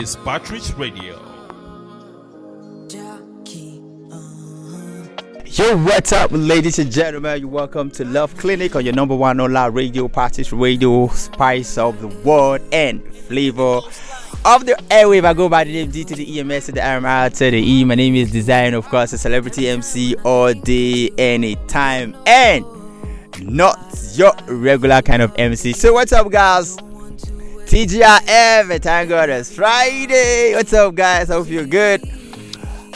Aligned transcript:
is 0.00 0.16
Patris 0.16 0.72
Radio. 0.78 1.14
Uh-huh. 2.88 3.18
Yo, 5.44 5.76
what's 5.84 6.12
up, 6.12 6.30
ladies 6.32 6.78
and 6.78 6.90
gentlemen? 6.90 7.38
You're 7.38 7.50
welcome 7.50 7.90
to 7.90 8.06
Love 8.06 8.34
Clinic 8.38 8.74
on 8.76 8.82
your 8.82 8.94
number 8.94 9.14
one 9.14 9.38
online 9.40 9.74
radio, 9.74 10.08
Patris 10.08 10.54
Radio, 10.54 11.08
Spice 11.08 11.76
of 11.76 12.00
the 12.00 12.08
World 12.08 12.62
and 12.72 13.06
Flavor 13.14 13.80
of 14.46 14.64
the 14.64 14.72
airwave. 14.88 15.26
I 15.26 15.34
go 15.34 15.50
by 15.50 15.64
the 15.64 15.72
name 15.74 15.90
D 15.90 16.04
to 16.04 16.16
the 16.16 16.40
EMS 16.40 16.66
to 16.66 16.72
the 16.72 16.80
RMR 16.80 17.36
to 17.36 17.50
the 17.50 17.58
E. 17.58 17.84
My 17.84 17.94
name 17.94 18.14
is 18.14 18.30
Desire, 18.30 18.74
of 18.76 18.88
course, 18.88 19.12
a 19.12 19.18
celebrity 19.18 19.68
MC 19.68 20.16
all 20.24 20.54
day, 20.54 21.10
anytime, 21.18 22.16
and 22.24 22.64
not 23.42 23.78
your 24.14 24.32
regular 24.48 25.02
kind 25.02 25.20
of 25.20 25.34
MC. 25.36 25.74
So, 25.74 25.92
what's 25.92 26.12
up, 26.14 26.30
guys? 26.30 26.78
TGIF, 27.70 28.82
thank 28.82 29.08
God 29.08 29.30
it's 29.30 29.54
Friday. 29.54 30.56
What's 30.56 30.72
up, 30.72 30.92
guys? 30.92 31.28
Hope 31.28 31.46
you're 31.46 31.64
good. 31.64 32.02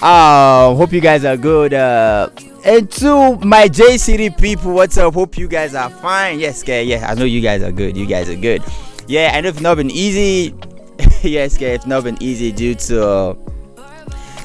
Uh, 0.03 0.75
hope 0.75 0.93
you 0.93 1.01
guys 1.01 1.25
are 1.25 1.37
good. 1.37 1.73
Uh, 1.73 2.29
and 2.65 2.91
to 2.91 3.37
my 3.37 3.69
J 3.69 3.97
City 3.99 4.31
people, 4.31 4.73
what's 4.73 4.99
up? 4.99 5.15
Hope 5.15 5.39
you 5.39 5.47
guys 5.47 5.77
are 5.77 5.91
fine. 5.91 6.41
Yes, 6.41 6.65
okay, 6.65 6.83
yeah, 6.83 7.09
I 7.09 7.15
know 7.15 7.25
you 7.25 7.41
guys 7.41 7.63
are 7.63 7.71
good. 7.71 7.97
You 7.97 8.05
guys 8.05 8.29
are 8.29 8.35
good. 8.35 8.65
Yeah, 9.07 9.41
know 9.41 9.47
it's 9.47 9.61
not 9.61 9.77
been 9.77 9.93
easy. 9.93 10.53
yes, 11.23 11.55
okay, 11.55 11.77
it's 11.77 11.87
not 11.87 12.03
been 12.03 12.21
easy 12.21 12.51
due 12.51 12.75
to 12.75 13.39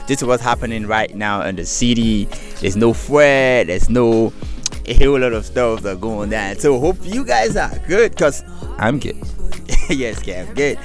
due 0.06 0.16
to 0.16 0.28
what's 0.28 0.44
happening 0.44 0.86
right 0.86 1.16
now 1.16 1.42
in 1.42 1.56
the 1.56 1.66
city. 1.66 2.26
There's 2.62 2.76
no 2.76 2.94
fuel. 2.94 3.66
There's 3.66 3.90
no 3.90 4.32
a 4.90 4.94
whole 4.96 5.20
lot 5.20 5.34
of 5.34 5.46
stuff 5.46 5.82
that 5.84 6.02
going 6.02 6.32
down. 6.32 6.58
So 6.58 6.80
hope 6.80 6.98
you 7.04 7.24
guys 7.24 7.56
are 7.56 7.78
good, 7.88 8.18
cause 8.18 8.44
I'm 8.78 9.00
good. 9.00 9.18
yes, 9.90 10.20
okay, 10.20 10.42
I'm 10.42 10.54
good. 10.56 10.80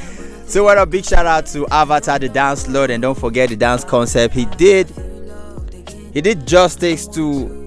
So 0.47 0.65
what 0.65 0.77
a 0.77 0.85
big 0.85 1.05
shout 1.05 1.25
out 1.25 1.47
to 1.47 1.67
Avatar 1.69 2.19
the 2.19 2.29
Dance 2.29 2.69
Lord 2.69 2.91
and 2.91 3.01
don't 3.01 3.19
forget 3.19 3.49
the 3.49 3.57
dance 3.57 3.83
concept. 3.83 4.35
He 4.35 4.45
did 4.45 4.91
he 6.13 6.21
did 6.21 6.47
justice 6.47 7.09
to 7.09 7.63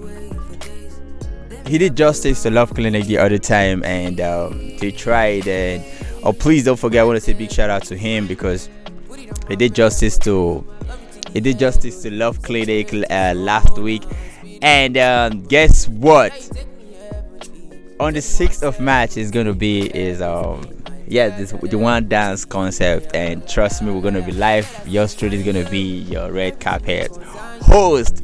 he 1.66 1.76
did 1.76 1.96
justice 1.96 2.44
to 2.44 2.50
Love 2.50 2.72
Clinic 2.72 3.04
the 3.06 3.18
other 3.18 3.36
time 3.36 3.82
and 3.82 4.20
um, 4.20 4.76
they 4.78 4.92
tried 4.92 5.46
and 5.48 5.84
oh 6.22 6.32
please 6.32 6.64
don't 6.64 6.78
forget 6.78 7.02
I 7.02 7.04
want 7.04 7.16
to 7.16 7.20
say 7.20 7.32
big 7.32 7.50
shout 7.50 7.68
out 7.68 7.82
to 7.86 7.96
him 7.96 8.28
because 8.28 8.70
he 9.48 9.56
did 9.56 9.74
justice 9.74 10.16
to 10.18 10.64
he 11.32 11.40
did 11.40 11.58
justice 11.58 12.02
to 12.02 12.10
Love 12.10 12.42
Clinic 12.42 12.92
uh, 12.92 13.34
last 13.36 13.78
week 13.78 14.02
and 14.62 14.96
um, 14.96 15.42
guess 15.44 15.88
what 15.88 16.32
on 18.00 18.12
the 18.14 18.20
6th 18.20 18.62
of 18.62 18.80
March 18.80 19.16
is 19.16 19.30
gonna 19.30 19.54
be 19.54 19.86
is 19.96 20.20
um 20.22 20.62
yeah, 21.10 21.30
this 21.30 21.52
the 21.52 21.78
one 21.78 22.08
dance 22.08 22.44
concept, 22.44 23.14
and 23.14 23.46
trust 23.48 23.82
me, 23.82 23.90
we're 23.90 24.02
gonna 24.02 24.20
be 24.20 24.32
live. 24.32 24.70
Your 24.86 25.08
street 25.08 25.32
is 25.32 25.42
gonna 25.44 25.68
be 25.68 26.00
your 26.02 26.30
red 26.30 26.60
carpet 26.60 27.10
host. 27.62 28.22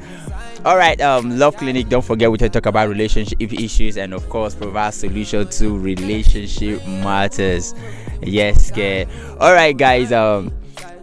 All 0.65 0.77
right, 0.77 1.01
um, 1.01 1.39
Love 1.39 1.57
Clinic. 1.57 1.89
Don't 1.89 2.05
forget 2.05 2.31
we 2.31 2.39
talk 2.39 2.67
about 2.67 2.89
relationship 2.89 3.41
issues 3.41 3.97
and 3.97 4.13
of 4.13 4.29
course 4.29 4.55
provide 4.55 4.95
solution 4.95 5.49
to 5.49 5.79
relationship 5.79 6.87
matters. 6.87 7.75
Yes, 8.23 8.71
okay. 8.71 9.07
All 9.41 9.53
right, 9.53 9.77
guys. 9.77 10.13
Um, 10.13 10.53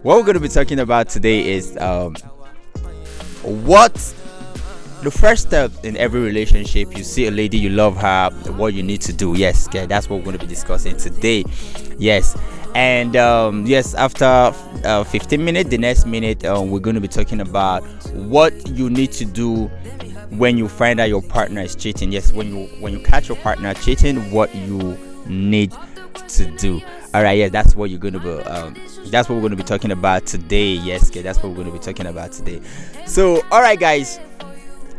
what 0.02 0.16
we're 0.16 0.24
gonna 0.24 0.40
be 0.40 0.48
talking 0.48 0.80
about 0.80 1.08
today 1.08 1.52
is 1.52 1.76
um, 1.78 2.14
what 3.42 3.94
the 5.02 5.10
first 5.10 5.48
step 5.48 5.72
in 5.82 5.96
every 5.96 6.20
relationship 6.20 6.96
you 6.96 7.02
see 7.02 7.26
a 7.26 7.30
lady 7.30 7.58
you 7.58 7.68
love 7.68 7.96
her 7.96 8.30
what 8.52 8.72
you 8.72 8.82
need 8.82 9.00
to 9.00 9.12
do. 9.12 9.36
Yes 9.36 9.66
okay, 9.66 9.84
that's 9.86 10.08
what 10.08 10.18
we're 10.18 10.24
going 10.24 10.38
to 10.38 10.44
be 10.44 10.48
discussing 10.48 10.96
today. 10.96 11.44
Yes 11.98 12.36
and 12.74 13.16
um, 13.16 13.66
yes 13.66 13.94
after 13.94 14.24
uh, 14.84 15.04
15 15.04 15.44
minutes 15.44 15.70
the 15.70 15.78
next 15.78 16.06
minute 16.06 16.44
um, 16.44 16.70
we're 16.70 16.78
going 16.78 16.94
to 16.94 17.00
be 17.00 17.08
talking 17.08 17.40
about 17.40 17.82
what 18.12 18.54
you 18.68 18.88
need 18.90 19.10
to 19.12 19.24
do 19.24 19.66
when 20.30 20.56
you 20.56 20.68
find 20.68 21.00
out 21.00 21.08
your 21.08 21.22
partner 21.22 21.62
is 21.62 21.74
cheating. 21.74 22.12
Yes 22.12 22.32
when 22.32 22.54
you 22.54 22.66
when 22.78 22.92
you 22.92 23.00
catch 23.00 23.28
your 23.28 23.38
partner 23.38 23.74
cheating 23.74 24.30
what 24.30 24.54
you 24.54 24.96
need 25.26 25.72
to 26.28 26.46
do 26.58 26.80
all 27.14 27.22
right 27.22 27.38
yeah 27.38 27.48
that's 27.48 27.76
what 27.76 27.90
you're 27.90 27.98
to 28.00 28.18
be 28.18 28.30
um, 28.44 28.74
that's 29.06 29.28
what 29.28 29.42
we're 29.42 29.48
to 29.48 29.56
be 29.56 29.62
talking 29.62 29.90
about 29.90 30.24
today 30.24 30.72
yes 30.72 31.10
okay, 31.10 31.22
that's 31.22 31.42
what 31.42 31.52
we're 31.52 31.64
to 31.64 31.70
be 31.70 31.78
talking 31.78 32.06
about 32.06 32.32
today. 32.32 32.60
So 33.06 33.42
all 33.50 33.60
right 33.60 33.78
guys 33.78 34.18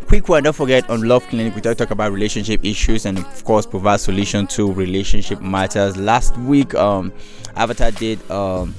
quick 0.05 0.29
one 0.29 0.43
don't 0.43 0.55
forget 0.55 0.87
on 0.91 1.01
love 1.01 1.23
clinic 1.27 1.55
we 1.55 1.61
talk, 1.61 1.75
talk 1.75 1.89
about 1.89 2.11
relationship 2.11 2.63
issues 2.63 3.05
and 3.07 3.17
of 3.17 3.43
course 3.45 3.65
provide 3.65 3.99
solution 3.99 4.45
to 4.45 4.71
relationship 4.71 5.41
matters. 5.41 5.97
Last 5.97 6.37
week 6.37 6.75
um 6.75 7.11
avatar 7.55 7.89
did 7.91 8.29
um 8.29 8.75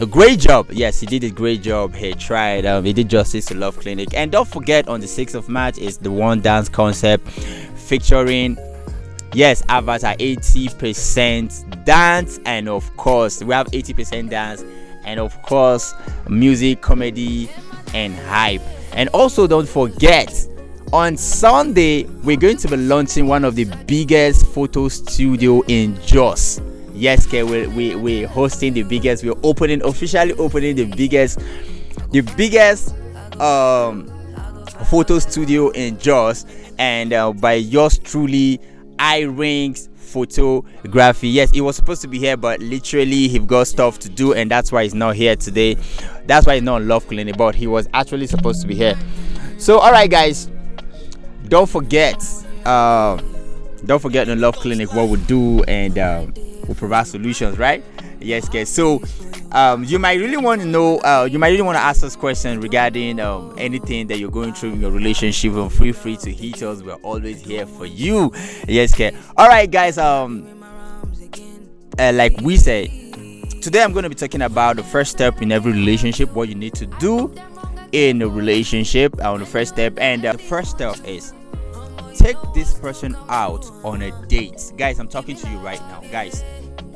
a 0.00 0.06
great 0.06 0.40
job. 0.40 0.70
Yes 0.70 1.00
he 1.00 1.06
did 1.06 1.24
a 1.24 1.30
great 1.30 1.62
job. 1.62 1.94
He 1.94 2.12
tried 2.12 2.66
um, 2.66 2.84
he 2.84 2.92
did 2.92 3.08
justice 3.08 3.46
to 3.46 3.54
love 3.54 3.78
clinic. 3.78 4.12
And 4.12 4.30
don't 4.30 4.48
forget 4.48 4.86
on 4.88 5.00
the 5.00 5.06
6th 5.06 5.34
of 5.34 5.48
march 5.48 5.78
is 5.78 5.96
the 5.96 6.10
one 6.10 6.42
dance 6.42 6.68
concept 6.68 7.28
featuring 7.30 8.58
yes 9.34 9.62
avatar 9.68 10.14
80% 10.16 11.84
dance 11.84 12.38
and 12.46 12.68
of 12.68 12.96
course 12.96 13.42
we 13.42 13.54
have 13.54 13.66
80% 13.68 14.30
dance 14.30 14.64
and 15.04 15.20
of 15.20 15.40
course 15.42 15.94
music 16.28 16.80
comedy 16.80 17.50
and 17.92 18.14
hype 18.14 18.62
and 18.92 19.08
also 19.10 19.46
don't 19.46 19.68
forget 19.68 20.46
on 20.94 21.16
Sunday, 21.16 22.04
we're 22.22 22.36
going 22.36 22.56
to 22.58 22.68
be 22.68 22.76
launching 22.76 23.26
one 23.26 23.44
of 23.44 23.56
the 23.56 23.64
biggest 23.84 24.46
photo 24.46 24.86
studio 24.86 25.60
in 25.62 26.00
Jos. 26.02 26.60
Yes, 26.92 27.26
okay, 27.26 27.42
we're, 27.42 27.68
we, 27.70 27.96
we're 27.96 28.28
hosting 28.28 28.74
the 28.74 28.84
biggest, 28.84 29.24
we're 29.24 29.34
opening, 29.42 29.84
officially 29.84 30.34
opening 30.34 30.76
the 30.76 30.84
biggest, 30.84 31.40
the 32.12 32.20
biggest 32.36 32.94
um, 33.40 34.06
photo 34.84 35.18
studio 35.18 35.70
in 35.70 35.98
Jos. 35.98 36.46
And 36.78 37.12
uh, 37.12 37.32
by 37.32 37.54
yours 37.54 37.98
truly, 37.98 38.60
I 38.98 39.20
rings 39.20 39.88
photography. 39.94 41.28
Yes, 41.28 41.50
he 41.50 41.60
was 41.60 41.76
supposed 41.76 42.02
to 42.02 42.08
be 42.08 42.18
here, 42.18 42.36
but 42.36 42.60
literally 42.60 43.28
he 43.28 43.38
got 43.38 43.66
stuff 43.66 43.98
to 44.00 44.08
do, 44.08 44.32
and 44.32 44.50
that's 44.50 44.70
why 44.70 44.82
he's 44.84 44.94
not 44.94 45.16
here 45.16 45.36
today. 45.36 45.76
That's 46.26 46.46
why 46.46 46.54
he's 46.54 46.62
not 46.62 46.76
on 46.76 46.88
Love 46.88 47.06
Clinic, 47.08 47.36
but 47.36 47.54
he 47.54 47.66
was 47.66 47.88
actually 47.94 48.26
supposed 48.26 48.60
to 48.62 48.66
be 48.68 48.74
here. 48.74 48.98
So, 49.58 49.78
all 49.78 49.92
right, 49.92 50.10
guys, 50.10 50.50
don't 51.48 51.68
forget 51.68 52.22
uh, 52.64 53.20
don't 53.84 54.00
forget 54.00 54.26
the 54.26 54.36
love 54.36 54.56
clinic 54.56 54.92
what 54.94 55.08
we 55.08 55.18
do 55.24 55.62
and 55.64 55.98
uh, 55.98 56.26
we 56.66 56.74
provide 56.74 57.06
solutions 57.06 57.58
right 57.58 57.84
yes 58.24 58.48
guys. 58.48 58.68
So 58.68 59.02
um, 59.52 59.84
you 59.84 59.98
might 59.98 60.18
really 60.18 60.36
want 60.36 60.60
to 60.62 60.66
know 60.66 60.98
uh, 60.98 61.28
you 61.30 61.38
might 61.38 61.50
really 61.50 61.62
want 61.62 61.76
to 61.76 61.82
ask 61.82 62.02
us 62.02 62.16
questions 62.16 62.62
regarding 62.62 63.20
um, 63.20 63.54
anything 63.58 64.06
that 64.08 64.18
you're 64.18 64.30
going 64.30 64.52
through 64.54 64.72
in 64.72 64.80
your 64.80 64.90
relationship. 64.90 65.52
And 65.52 65.72
feel 65.72 65.92
free 65.92 66.16
to 66.18 66.32
hit 66.32 66.62
us. 66.62 66.82
We're 66.82 66.94
always 66.94 67.42
here 67.42 67.66
for 67.66 67.86
you. 67.86 68.32
Yes 68.66 68.94
okay 68.94 69.16
all 69.36 69.48
right 69.48 69.70
guys. 69.70 69.98
Um 69.98 70.50
uh, 71.98 72.12
like 72.12 72.40
we 72.40 72.56
say 72.56 72.88
today 73.62 73.80
i'm 73.82 73.92
going 73.92 74.02
to 74.02 74.08
be 74.08 74.16
talking 74.16 74.42
about 74.42 74.74
the 74.74 74.82
first 74.82 75.12
step 75.12 75.40
in 75.40 75.52
every 75.52 75.72
relationship 75.72 76.28
what 76.32 76.48
you 76.48 76.54
need 76.56 76.74
to 76.74 76.86
do 76.98 77.32
in 77.92 78.20
a 78.22 78.28
relationship. 78.28 79.14
On 79.24 79.38
the 79.38 79.46
first 79.46 79.72
step 79.74 79.94
and 79.98 80.24
uh, 80.26 80.32
the 80.32 80.38
first 80.38 80.72
step 80.72 80.96
is 81.06 81.32
take 82.16 82.36
this 82.52 82.76
person 82.78 83.16
out 83.28 83.64
on 83.84 84.02
a 84.02 84.26
date. 84.26 84.72
Guys 84.76 84.98
i'm 84.98 85.08
talking 85.08 85.36
to 85.36 85.48
you 85.48 85.58
right 85.58 85.80
now. 85.82 86.02
Guys 86.10 86.42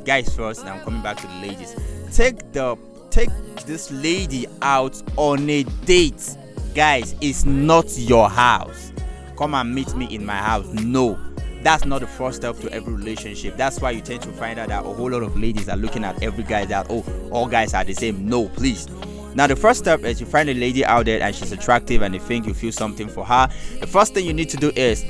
guys 0.08 0.34
first 0.34 0.60
and 0.60 0.70
i'm 0.70 0.80
coming 0.84 1.02
back 1.02 1.18
to 1.18 1.26
the 1.26 1.34
ladies. 1.34 1.76
Take 2.16 2.52
the 2.52 2.78
take 3.10 3.28
this 3.66 3.90
lady 3.90 4.46
out 4.62 5.02
on 5.16 5.50
a 5.50 5.64
date. 5.84 6.34
Guys 6.74 7.14
it's 7.20 7.44
not 7.44 7.86
your 7.98 8.30
house. 8.30 8.90
Come 9.36 9.52
and 9.52 9.74
meet 9.74 9.94
me 9.94 10.06
in 10.06 10.24
my 10.24 10.36
house. 10.36 10.66
No. 10.72 11.18
That's 11.62 11.84
not 11.84 12.00
the 12.00 12.06
first 12.06 12.38
step 12.38 12.56
to 12.60 12.72
every 12.72 12.94
relationship. 12.94 13.58
That's 13.58 13.82
why 13.82 13.90
you 13.90 14.00
tend 14.00 14.22
to 14.22 14.32
find 14.32 14.58
out 14.58 14.68
that 14.68 14.86
a 14.86 14.88
whole 14.88 15.10
lot 15.10 15.22
of 15.22 15.36
ladies 15.36 15.68
are 15.68 15.76
looking 15.76 16.04
at 16.04 16.22
every 16.22 16.44
guy 16.44 16.64
that 16.64 16.86
oh 16.88 17.04
all 17.30 17.46
guys 17.46 17.74
are 17.74 17.84
the 17.84 17.92
same. 17.92 18.26
No 18.26 18.48
please. 18.48 18.88
Now, 19.34 19.46
the 19.46 19.56
first 19.56 19.78
step 19.78 20.04
is 20.04 20.20
you 20.20 20.26
find 20.26 20.48
a 20.48 20.54
lady 20.54 20.84
out 20.84 21.04
there 21.04 21.22
and 21.22 21.34
she's 21.34 21.52
attractive 21.52 22.02
and 22.02 22.14
you 22.14 22.18
think 22.18 22.46
you 22.46 22.54
feel 22.54 22.72
something 22.72 23.08
for 23.08 23.24
her. 23.24 23.48
The 23.78 23.86
first 23.86 24.14
thing 24.14 24.26
you 24.26 24.32
need 24.32 24.48
to 24.48 24.56
do 24.56 24.72
is, 24.74 25.04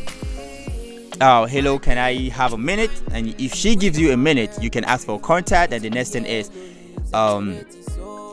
oh, 1.21 1.47
hello, 1.47 1.79
can 1.79 1.99
I 1.99 2.29
have 2.31 2.53
a 2.53 2.59
minute? 2.59 2.91
And 3.13 3.35
if 3.41 3.55
she 3.55 3.77
gives 3.77 3.99
you 3.99 4.13
a 4.13 4.17
minute, 4.17 4.51
you 4.61 4.71
can 4.71 4.85
ask 4.85 5.07
for 5.07 5.19
contact. 5.21 5.73
And 5.73 5.83
the 5.83 5.91
next 5.91 6.11
thing 6.11 6.25
is, 6.25 6.51
um, 7.13 7.59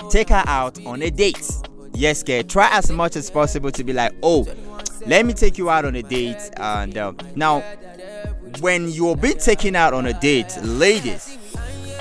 take 0.09 0.29
her 0.29 0.43
out 0.45 0.83
on 0.85 1.01
a 1.01 1.09
date. 1.09 1.49
Yes, 1.93 2.23
girl 2.23 2.43
Try 2.43 2.69
as 2.71 2.91
much 2.91 3.15
as 3.15 3.29
possible 3.29 3.71
to 3.71 3.83
be 3.83 3.93
like, 3.93 4.13
oh, 4.21 4.47
let 5.05 5.25
me 5.25 5.33
take 5.33 5.57
you 5.57 5.69
out 5.69 5.85
on 5.85 5.95
a 5.95 6.03
date. 6.03 6.49
And 6.57 6.97
uh, 6.97 7.13
now, 7.35 7.61
when 8.59 8.89
you're 8.89 9.15
being 9.15 9.38
taken 9.38 9.75
out 9.75 9.93
on 9.93 10.05
a 10.05 10.13
date, 10.13 10.55
ladies, 10.61 11.38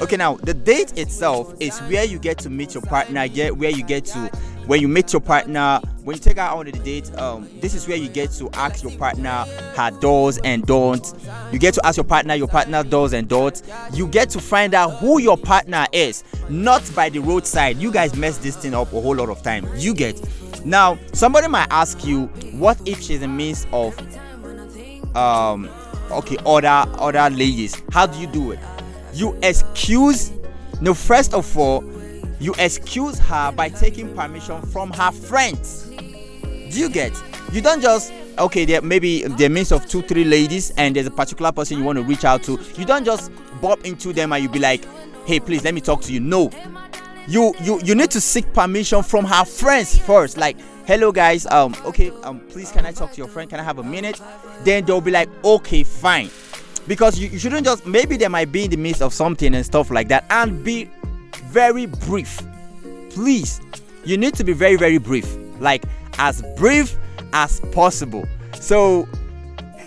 Okay, 0.02 0.16
now 0.16 0.34
the 0.34 0.54
date 0.54 0.98
itself 0.98 1.54
is 1.60 1.78
where 1.82 2.04
you 2.04 2.18
get 2.18 2.36
to 2.38 2.50
meet 2.50 2.74
your 2.74 2.82
partner, 2.82 3.28
get 3.28 3.56
where 3.56 3.70
you 3.70 3.84
get 3.84 4.04
to 4.06 4.30
when 4.66 4.80
you 4.80 4.88
meet 4.88 5.12
your 5.12 5.20
partner 5.20 5.80
when 6.04 6.16
you 6.16 6.22
take 6.22 6.36
her 6.36 6.42
out 6.42 6.58
on 6.58 6.66
a 6.66 6.72
date 6.72 7.14
um, 7.18 7.48
this 7.60 7.74
is 7.74 7.88
where 7.88 7.96
you 7.96 8.08
get 8.08 8.30
to 8.30 8.48
ask 8.54 8.82
your 8.82 8.92
partner 8.98 9.44
her 9.76 9.90
does 10.00 10.38
and 10.38 10.66
don'ts. 10.66 11.14
You 11.52 11.58
get 11.58 11.74
to 11.74 11.86
ask 11.86 11.96
your 11.96 12.04
partner 12.04 12.34
your 12.34 12.48
partner 12.48 12.82
does 12.84 13.12
and 13.12 13.28
don'ts. 13.28 13.62
You 13.92 14.06
get 14.06 14.30
to 14.30 14.40
find 14.40 14.74
out 14.74 14.90
who 14.98 15.18
your 15.20 15.36
partner 15.36 15.86
is 15.92 16.24
not 16.48 16.82
by 16.94 17.08
the 17.08 17.20
roadside. 17.20 17.78
You 17.78 17.90
guys 17.90 18.14
mess 18.16 18.38
this 18.38 18.56
thing 18.56 18.74
up 18.74 18.92
a 18.92 19.00
whole 19.00 19.16
lot 19.16 19.28
of 19.28 19.42
time. 19.42 19.66
You 19.76 19.94
get. 19.94 20.20
Now 20.64 20.98
somebody 21.12 21.48
might 21.48 21.68
ask 21.70 22.04
you 22.04 22.26
what 22.52 22.80
if 22.86 23.02
she's 23.02 23.22
a 23.22 23.28
means 23.28 23.66
of 23.72 23.96
um 25.16 25.70
okay 26.10 26.36
other 26.44 26.68
other 26.98 27.30
ladies? 27.34 27.82
How 27.92 28.06
do 28.06 28.18
you 28.18 28.26
do 28.26 28.52
it? 28.52 28.58
You 29.12 29.38
excuse 29.42 30.32
no 30.80 30.92
first 30.92 31.34
of 31.34 31.56
all 31.56 31.82
you 32.44 32.54
excuse 32.58 33.18
her 33.18 33.50
by 33.52 33.70
taking 33.70 34.14
permission 34.14 34.60
from 34.66 34.92
her 34.92 35.10
friends. 35.10 35.84
Do 35.88 36.78
you 36.78 36.90
get? 36.90 37.12
You 37.52 37.62
don't 37.62 37.80
just 37.80 38.12
okay 38.38 38.64
there 38.64 38.82
maybe 38.82 39.22
there 39.22 39.48
means 39.48 39.70
of 39.72 39.86
two 39.86 40.02
three 40.02 40.24
ladies 40.24 40.72
and 40.76 40.96
there's 40.96 41.06
a 41.06 41.10
particular 41.10 41.52
person 41.52 41.78
you 41.78 41.84
want 41.84 41.96
to 41.96 42.02
reach 42.04 42.24
out 42.24 42.42
to. 42.42 42.58
You 42.76 42.84
don't 42.84 43.04
just 43.04 43.30
bump 43.62 43.86
into 43.86 44.12
them 44.12 44.32
and 44.32 44.42
you 44.42 44.48
be 44.50 44.58
like 44.58 44.84
hey 45.24 45.40
please 45.40 45.64
let 45.64 45.72
me 45.72 45.80
talk 45.80 46.02
to 46.02 46.12
you. 46.12 46.20
No. 46.20 46.50
You 47.26 47.54
you 47.62 47.80
you 47.82 47.94
need 47.94 48.10
to 48.10 48.20
seek 48.20 48.52
permission 48.52 49.02
from 49.02 49.24
her 49.24 49.44
friends 49.44 49.98
first. 49.98 50.36
Like 50.36 50.58
hello 50.86 51.12
guys. 51.12 51.46
Um 51.46 51.74
okay 51.86 52.10
um 52.24 52.40
please 52.40 52.70
can 52.70 52.84
i 52.84 52.92
talk 52.92 53.12
to 53.12 53.18
your 53.18 53.28
friend? 53.28 53.48
Can 53.48 53.58
i 53.58 53.62
have 53.62 53.78
a 53.78 53.84
minute? 53.84 54.20
Then 54.64 54.84
they'll 54.84 55.00
be 55.00 55.10
like 55.10 55.30
okay 55.44 55.82
fine. 55.82 56.28
Because 56.86 57.18
you, 57.18 57.28
you 57.28 57.38
shouldn't 57.38 57.64
just 57.64 57.86
maybe 57.86 58.18
they 58.18 58.28
might 58.28 58.52
be 58.52 58.64
in 58.64 58.70
the 58.70 58.76
midst 58.76 59.00
of 59.00 59.14
something 59.14 59.54
and 59.54 59.64
stuff 59.64 59.90
like 59.90 60.08
that 60.08 60.26
and 60.28 60.62
be 60.62 60.90
very 61.54 61.86
brief. 61.86 62.42
Please 63.10 63.60
you 64.04 64.18
need 64.18 64.34
to 64.34 64.44
be 64.44 64.52
very 64.52 64.76
very 64.76 64.98
brief. 64.98 65.36
Like 65.60 65.84
as 66.18 66.42
brief 66.56 66.96
as 67.32 67.60
possible. 67.72 68.26
So 68.54 69.08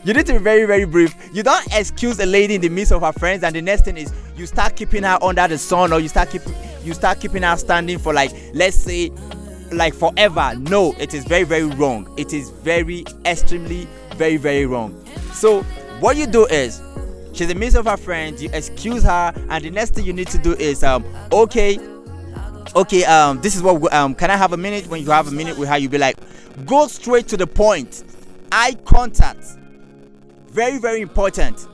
you 0.06 0.14
need 0.14 0.26
to 0.28 0.34
be 0.34 0.40
very 0.40 0.66
very 0.66 0.86
brief. 0.86 1.14
You 1.34 1.44
don't 1.44 1.68
excuse 1.74 2.18
a 2.20 2.26
lady 2.26 2.56
in 2.56 2.62
the 2.62 2.70
midst 2.70 2.94
of 2.94 3.02
her 3.02 3.12
friends 3.12 3.44
and 3.44 3.54
the 3.54 3.62
next 3.62 3.84
thing 3.84 3.98
is 3.98 4.14
you 4.38 4.46
start 4.46 4.78
keeping 4.78 5.04
her 5.04 5.20
under 5.22 5.46
the 5.48 5.58
sun 5.58 5.92
or 5.92 6.00
you 6.00 6.08
start 6.08 6.30
keep 6.30 6.42
you 6.84 6.94
start 6.94 7.20
keeping 7.20 7.44
her 7.44 7.58
standing 7.58 8.00
for 8.00 8.14
like 8.14 8.32
let's 8.54 8.78
say 8.78 9.12
like 9.74 9.94
forever. 9.94 10.54
No 10.58 10.96
it 10.98 11.14
is 11.14 11.26
very 11.26 11.44
very 11.44 11.66
wrong. 11.66 12.12
It 12.18 12.32
is 12.32 12.50
very 12.50 13.04
extremely 13.26 13.90
very 14.16 14.38
very 14.38 14.66
wrong. 14.66 15.06
So 15.34 15.64
what 16.00 16.16
you 16.16 16.28
do 16.28 16.46
is 16.46 16.82
she's 17.38 17.50
in 17.50 17.50
the 17.50 17.56
midst 17.56 17.78
of 17.78 17.86
her 17.86 17.98
friends 17.98 18.42
you 18.42 18.50
excuse 18.54 19.04
her 19.04 19.32
and 19.50 19.64
the 19.64 19.70
next 19.70 19.94
thing 19.94 20.06
you 20.06 20.14
need 20.14 20.28
to 20.28 20.38
do 20.38 20.54
is 20.54 20.84
um 20.84 21.06
okay 21.32 21.80
okay 22.76 23.04
um 23.06 23.40
this 23.42 23.56
is 23.56 23.62
what 23.62 23.80
we- 23.80 23.90
um 23.90 24.16
can 24.16 24.32
i 24.32 24.36
have 24.36 24.54
a 24.54 24.58
minute? 24.58 24.88
When 24.88 25.02
you 25.02 25.12
have 25.12 25.28
a 25.28 25.32
minute 25.32 25.58
with 25.58 25.70
her 25.70 25.78
you 25.78 25.88
be 25.90 25.98
like 25.98 26.18
go 26.66 26.88
straight 26.88 27.28
to 27.30 27.38
the 27.38 27.46
point. 27.48 28.04
Eye 28.52 28.76
contact. 28.86 29.46
Very 30.50 30.80
very 30.80 31.02
important. 31.02 31.68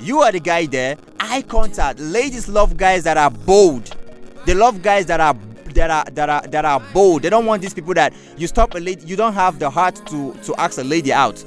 You 0.00 0.20
are 0.22 0.32
the 0.32 0.40
guy 0.40 0.66
there. 0.66 0.96
Eye 1.20 1.42
contact. 1.42 2.00
Ladies 2.00 2.48
love 2.48 2.76
guys 2.76 3.04
that 3.04 3.16
are 3.16 3.30
bold. 3.30 3.94
They 4.44 4.54
love 4.54 4.82
guys 4.82 5.06
that 5.06 5.20
are 5.20 5.34
that 5.74 5.90
are 5.90 6.04
that 6.12 6.28
are 6.28 6.42
that 6.48 6.64
are 6.64 6.80
bold. 6.92 7.22
They 7.22 7.30
don't 7.30 7.46
want 7.46 7.62
these 7.62 7.74
people 7.74 7.94
that 7.94 8.12
you 8.36 8.46
stop 8.46 8.74
a 8.74 8.78
lady 8.78 9.06
you 9.06 9.16
don't 9.16 9.34
have 9.34 9.58
the 9.58 9.70
heart 9.70 10.00
to 10.06 10.34
to 10.34 10.54
ask 10.56 10.78
a 10.78 10.84
lady 10.84 11.12
out. 11.12 11.44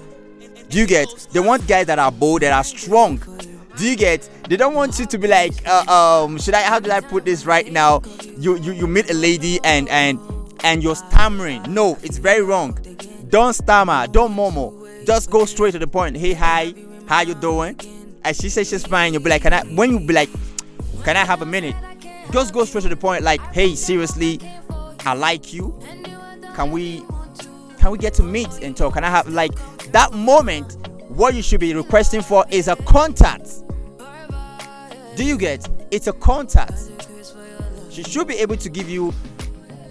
Do 0.70 0.78
you 0.78 0.86
get? 0.86 1.28
They 1.32 1.40
want 1.40 1.68
guys 1.68 1.88
that 1.88 2.00
are 2.00 2.12
bold 2.12 2.42
that 2.42 2.54
are 2.54 2.64
strong 2.64 3.20
do 3.80 3.90
you 3.90 3.96
get? 3.96 4.30
They 4.50 4.58
don't 4.58 4.76
want 4.76 5.00
you 5.00 5.06
to 5.06 5.18
be 5.18 5.28
like 5.30 5.54
uh, 5.66 5.86
um 5.88 6.38
should 6.38 6.54
i 6.54 6.62
how 6.64 6.80
did 6.80 6.92
i 6.92 7.00
put 7.00 7.24
this 7.24 7.46
right 7.46 7.72
now? 7.72 8.02
You 8.38 8.58
you 8.58 8.74
you 8.74 8.88
meet 8.88 9.10
a 9.10 9.14
lady 9.14 9.60
and 9.64 9.88
and 9.88 10.20
and 10.64 10.84
you're 10.84 10.98
stammering. 10.98 11.64
No 11.74 11.98
it's 12.04 12.18
very 12.18 12.42
wrong. 12.42 12.78
Don't 13.30 13.54
stammer. 13.54 14.06
Don't 14.08 14.36
murmur. 14.36 14.72
Just 15.06 15.32
go 15.32 15.46
straight 15.46 15.72
to 15.72 15.80
the 15.80 15.88
point. 15.88 16.18
Hey 16.18 16.34
hi. 16.34 16.74
How 17.08 17.22
you 17.22 17.36
doing? 17.36 17.80
And 18.26 18.36
she 18.36 18.50
says 18.50 18.70
she's 18.70 18.86
fine. 18.86 19.14
You'll 19.14 19.24
be 19.24 19.30
like 19.30 19.44
can 19.44 19.54
i 19.54 19.64
when 19.64 19.92
you 19.92 20.00
be 20.02 20.14
like 20.14 20.30
can 21.06 21.16
i 21.16 21.24
have 21.24 21.42
a 21.42 21.46
minute? 21.46 21.76
Just 22.34 22.54
go 22.54 22.66
straight 22.66 22.82
to 22.82 22.90
the 22.90 22.98
point 22.98 23.24
like 23.24 23.40
hey 23.54 23.76
seriously 23.76 24.42
i 25.06 25.14
like 25.14 25.54
you. 25.54 25.80
Can 26.54 26.72
we 26.72 27.02
can 27.80 27.92
we 27.92 27.98
get 27.98 28.14
to 28.16 28.24
meet 28.24 28.50
and 28.62 28.76
talk? 28.76 28.96
Can 28.96 29.06
i 29.06 29.10
have 29.10 29.30
like 29.30 29.54
that 29.94 30.12
moment 30.12 30.76
what 31.08 31.34
you 31.34 31.42
should 31.42 31.62
be 31.62 31.74
requesting 31.74 32.22
for 32.22 32.46
is 32.52 32.68
a 32.68 32.76
contact 32.76 33.64
do 35.16 35.26
you 35.26 35.38
get? 35.38 35.68
It's 35.92 36.08
a 36.08 36.14
contact. 36.14 36.92
She 37.90 38.04
should 38.04 38.28
be 38.28 38.36
able 38.36 38.58
to 38.58 38.70
give 38.70 38.90
you 38.90 39.14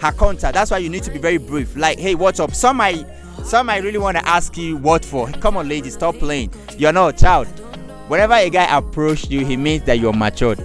her 0.01 0.13
contact. 0.13 0.55
That's 0.55 0.71
why 0.71 0.79
you 0.79 0.89
need 0.89 1.03
to 1.05 1.11
be 1.11 1.19
very 1.19 1.39
brief. 1.39 1.77
Like 1.77 1.99
hey 1.99 2.15
what's 2.15 2.41
up? 2.41 2.55
Some 2.55 2.81
I 2.81 3.05
some 3.45 3.67
might 3.67 3.83
really 3.83 3.99
want 3.99 4.17
to 4.17 4.27
ask 4.27 4.57
you 4.57 4.77
what 4.77 5.05
for. 5.05 5.31
Come 5.33 5.57
on 5.57 5.69
lady 5.69 5.91
stop 5.91 6.17
playing. 6.17 6.53
You're 6.77 6.93
not 6.93 7.15
a 7.15 7.19
child. 7.19 7.47
Whenever 8.09 8.35
a 8.35 8.49
guy 8.49 8.77
approaches 8.77 9.31
you 9.31 9.45
he 9.45 9.57
means 9.57 9.85
that 9.85 9.99
you're 9.99 10.13
matured. 10.13 10.59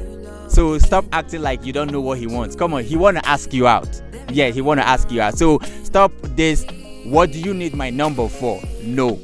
So 0.48 0.78
stop 0.78 1.06
acting 1.12 1.42
like 1.42 1.66
you 1.66 1.74
don't 1.74 1.92
know 1.92 2.02
what 2.02 2.20
he 2.20 2.28
wants. 2.28 2.56
Come 2.56 2.74
on 2.74 2.84
he 2.84 2.96
want 2.96 3.18
to 3.18 3.28
ask 3.28 3.54
you 3.54 3.68
out. 3.68 4.02
Yeah 4.30 4.50
he 4.50 4.62
want 4.62 4.80
to 4.80 4.88
ask 4.88 5.12
you 5.12 5.22
out. 5.22 5.38
So 5.38 5.60
stop 5.84 6.12
this 6.22 6.66
what 7.04 7.32
do 7.32 7.40
you 7.40 7.54
need 7.54 7.76
my 7.76 7.90
number 7.90 8.30
for? 8.30 8.62
No. 8.84 9.20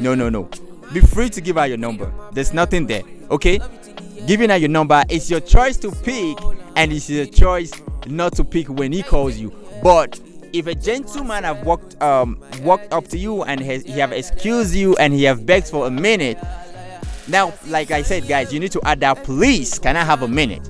No 0.00 0.14
no 0.14 0.30
no. 0.30 0.48
Be 0.92 1.00
free 1.00 1.28
to 1.30 1.40
give 1.40 1.58
out 1.58 1.64
your 1.64 1.78
number. 1.78 2.12
There's 2.32 2.52
nothing 2.52 2.86
there. 2.86 3.02
Okay 3.30 3.60
giving 4.26 4.50
out 4.50 4.60
your 4.60 4.68
number 4.68 5.02
it's 5.08 5.30
your 5.30 5.40
choice 5.40 5.76
to 5.78 5.90
pick 5.90 6.38
and 6.76 6.92
it's 6.92 7.08
your 7.10 7.26
choice 7.26 7.72
not 8.06 8.34
to 8.36 8.44
pick 8.44 8.68
when 8.68 8.92
he 8.92 9.02
calls 9.02 9.36
you. 9.36 9.52
But 9.82 10.20
if 10.52 10.66
a 10.66 10.74
gentleman 10.74 11.44
have 11.44 11.64
walked 11.64 12.00
um 12.02 12.38
walked 12.62 12.92
up 12.92 13.08
to 13.08 13.18
you 13.18 13.42
and 13.44 13.60
has, 13.60 13.82
he 13.84 13.92
have 13.92 14.12
excused 14.12 14.74
you 14.74 14.96
and 14.96 15.12
he 15.12 15.24
have 15.24 15.46
begged 15.46 15.68
for 15.68 15.86
a 15.86 15.90
minute 15.90 16.38
now 17.28 17.52
like 17.68 17.90
i 17.90 18.02
said 18.02 18.26
guys 18.28 18.52
you 18.52 18.60
need 18.60 18.72
to 18.72 18.80
add 18.84 19.00
that 19.00 19.22
please 19.24 19.78
can 19.78 19.96
i 19.96 20.04
have 20.04 20.22
a 20.22 20.28
minute? 20.28 20.68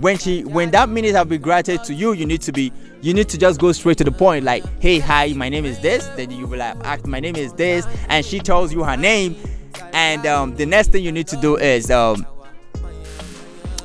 When 0.00 0.18
she 0.18 0.44
when 0.44 0.70
that 0.72 0.90
minute 0.90 1.14
have 1.14 1.30
been 1.30 1.40
granted 1.40 1.82
to 1.84 1.94
you 1.94 2.12
you 2.12 2.26
need 2.26 2.42
to 2.42 2.52
be 2.52 2.72
you 3.00 3.14
need 3.14 3.28
to 3.30 3.38
just 3.38 3.58
go 3.58 3.72
straight 3.72 3.96
to 3.98 4.04
the 4.04 4.12
point 4.12 4.44
like 4.44 4.62
hey 4.80 4.98
hi 4.98 5.32
my 5.34 5.48
name 5.48 5.64
is 5.64 5.78
this 5.80 6.06
then 6.08 6.30
you 6.30 6.46
will 6.46 6.58
like 6.58 6.76
act 6.84 7.06
my 7.06 7.20
name 7.20 7.36
is 7.36 7.54
this 7.54 7.86
and 8.08 8.24
she 8.24 8.38
tells 8.38 8.72
you 8.72 8.84
her 8.84 8.96
name 8.98 9.34
and 9.92 10.26
um, 10.26 10.54
the 10.56 10.66
next 10.66 10.88
thing 10.92 11.04
you 11.04 11.12
need 11.12 11.28
to 11.28 11.36
do 11.36 11.56
is 11.56 11.90
um, 11.90 12.26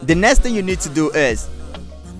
the 0.04 0.16
next 0.16 0.40
thing 0.40 0.56
you 0.56 0.62
need 0.62 0.80
to 0.82 0.90
do 0.90 1.10
is 1.12 1.50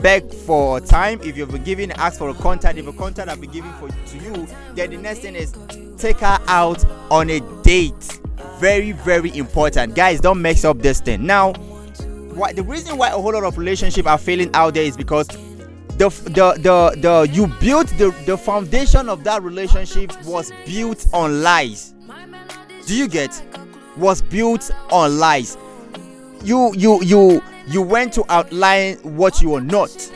beg 0.02 0.32
for 0.32 0.80
time. 0.80 1.20
If 1.22 1.38
you've 1.38 1.52
been 1.52 1.64
given 1.64 1.92
ask 1.94 2.18
for 2.18 2.30
a 2.30 2.34
contact. 2.34 2.78
If 2.78 2.88
a 2.88 2.94
contact 2.94 3.30
i've 3.30 3.42
been 3.42 3.52
given 3.52 3.72
for 3.74 3.90
to 3.90 4.18
you 4.18 4.48
then 4.74 4.92
the 4.92 4.98
next 4.98 5.20
thing 5.20 5.36
is 5.36 5.54
take 5.98 6.20
her 6.20 6.40
out 6.48 6.84
on 7.12 7.30
a 7.30 7.40
date. 7.64 8.20
Very 8.60 8.92
very 8.92 9.36
important. 9.38 9.96
Guys 9.96 10.20
don't 10.22 10.42
mix 10.42 10.66
up 10.66 10.80
this 10.80 11.02
thing. 11.02 11.26
Now 11.26 11.54
the 12.54 12.64
reason 12.64 12.98
why 12.98 13.10
a 13.10 13.14
whole 13.14 13.34
lot 13.34 13.44
of 13.44 13.58
relationships 13.58 14.08
are 14.08 14.18
failing 14.18 14.50
out 14.54 14.74
there 14.74 14.84
is 14.84 14.96
because 14.96 15.28
the 15.98 16.10
the 16.26 16.54
the, 16.62 16.96
the 17.02 17.30
you 17.34 17.48
built 17.60 17.88
the 17.98 18.16
the 18.26 18.38
foundation 18.38 19.10
of 19.10 19.24
that 19.26 19.44
relationship 19.44 20.12
was 20.24 20.52
built 20.66 21.06
on 21.14 21.44
lies. 21.44 21.94
Do 22.86 22.96
you 22.96 23.08
get 23.08 23.44
was 24.00 24.22
built 24.22 24.72
on 24.92 25.18
lies 25.18 25.58
you 26.44 26.74
you 26.76 27.02
you 27.04 27.42
you 27.68 27.82
went 27.82 28.14
to 28.14 28.24
outline 28.30 28.96
what 28.98 29.42
you 29.42 29.54
are 29.54 29.62
not 29.62 30.12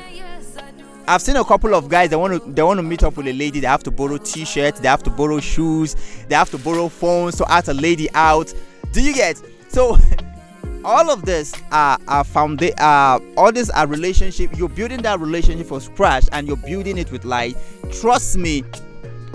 I've 1.06 1.22
seen 1.22 1.36
a 1.36 1.44
couple 1.44 1.75
of 1.75 1.90
guys 1.90 2.12
that 2.12 2.20
want 2.20 2.42
to 2.42 2.52
they 2.52 2.63
want 2.63 2.78
to 2.78 2.84
meet 2.84 3.04
up 3.04 3.18
with 3.18 3.28
a 3.28 3.34
lady. 3.34 3.60
They 3.60 3.68
have 3.68 3.84
to 3.84 3.92
borrow 3.92 4.18
t-shirts, 4.18 4.80
they 4.80 4.88
have 4.88 5.04
to 5.04 5.10
borrow 5.10 5.40
shoes, 5.42 5.96
they 6.30 6.36
have 6.36 6.50
to 6.52 6.58
borrow 6.58 6.88
phones 6.88 7.36
to 7.38 7.52
ask 7.52 7.68
a 7.68 7.74
lady 7.74 8.10
out. 8.13 8.54
Do 8.94 9.02
you 9.04 9.13
get? 9.13 9.42
So 9.68 9.98
all 10.86 11.10
of 11.12 11.25
this 11.25 11.54
are 11.72 11.98
are 12.08 12.24
found 12.24 12.63
uh 12.63 13.20
all 13.36 13.52
these 13.52 13.70
are 13.70 13.86
relationship. 13.86 14.58
You're 14.58 14.70
building 14.70 15.02
that 15.02 15.20
relationship 15.20 15.68
from 15.68 15.82
scratch 15.82 16.25
and 16.32 16.48
you're 16.48 16.58
building 16.58 16.98
it 16.98 17.12
with 17.12 17.25
light. 17.25 17.58
Trust 17.92 18.38
me, 18.38 18.63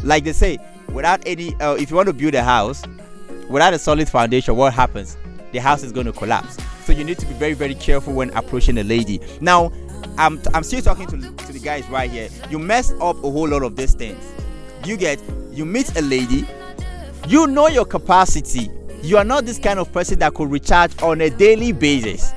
like 0.02 0.24
they 0.24 0.32
say, 0.32 0.58
without 0.90 1.22
any 1.26 1.54
uh, 1.56 1.74
if 1.74 1.90
you 1.90 1.96
want 1.96 2.06
to 2.06 2.14
build 2.14 2.34
a 2.34 2.42
house 2.42 2.82
without 3.48 3.74
a 3.74 3.78
solid 3.78 4.08
foundation, 4.08 4.56
what 4.56 4.72
happens? 4.72 5.16
The 5.52 5.58
house 5.58 5.82
is 5.82 5.92
going 5.92 6.06
to 6.06 6.12
collapse. 6.12 6.58
So 6.84 6.92
you 6.92 7.04
need 7.04 7.18
to 7.18 7.26
be 7.26 7.34
very 7.34 7.54
very 7.54 7.74
careful 7.74 8.12
when 8.14 8.30
approaching 8.30 8.78
a 8.78 8.84
lady. 8.84 9.20
Now 9.40 9.72
I'm, 10.16 10.40
I'm 10.52 10.62
still 10.62 10.82
talking 10.82 11.06
to, 11.06 11.44
to 11.46 11.52
the 11.52 11.60
guys 11.60 11.88
right 11.88 12.10
here. 12.10 12.28
You 12.50 12.58
mess 12.58 12.92
up 13.00 13.16
a 13.18 13.30
whole 13.30 13.48
lot 13.48 13.62
of 13.62 13.76
these 13.76 13.94
things. 13.94 14.22
You 14.84 14.96
get, 14.96 15.20
you 15.52 15.64
meet 15.64 15.96
a 15.96 16.02
lady, 16.02 16.46
you 17.26 17.46
know 17.46 17.68
your 17.68 17.84
capacity. 17.84 18.70
You 19.02 19.16
are 19.16 19.24
not 19.24 19.44
this 19.44 19.58
kind 19.58 19.78
of 19.78 19.92
person 19.92 20.18
that 20.20 20.34
could 20.34 20.50
recharge 20.50 21.00
on 21.02 21.20
a 21.20 21.30
daily 21.30 21.72
basis. 21.72 22.32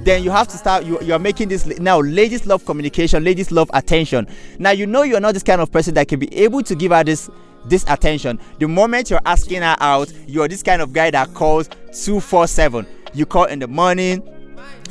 Then 0.00 0.22
you 0.24 0.30
have 0.30 0.48
to 0.48 0.56
start, 0.56 0.84
you, 0.84 0.98
you 1.02 1.12
are 1.12 1.18
making 1.18 1.48
this, 1.48 1.66
now 1.78 2.00
ladies 2.00 2.46
love 2.46 2.64
communication, 2.64 3.22
ladies 3.22 3.50
love 3.50 3.70
attention. 3.74 4.26
Now 4.58 4.70
you 4.70 4.86
know 4.86 5.02
you 5.02 5.16
are 5.16 5.20
not 5.20 5.34
this 5.34 5.42
kind 5.42 5.60
of 5.60 5.70
person 5.70 5.92
that 5.94 6.08
can 6.08 6.18
be 6.18 6.34
able 6.34 6.62
to 6.62 6.74
give 6.74 6.92
her 6.92 7.04
this 7.04 7.28
this 7.64 7.84
attention. 7.88 8.38
The 8.58 8.68
moment 8.68 9.10
you're 9.10 9.20
asking 9.26 9.62
her 9.62 9.76
out, 9.80 10.12
you're 10.26 10.48
this 10.48 10.62
kind 10.62 10.82
of 10.82 10.92
guy 10.92 11.10
that 11.10 11.34
calls 11.34 11.68
247. 11.68 12.86
You 13.14 13.26
call 13.26 13.44
in 13.44 13.58
the 13.58 13.68
morning, 13.68 14.22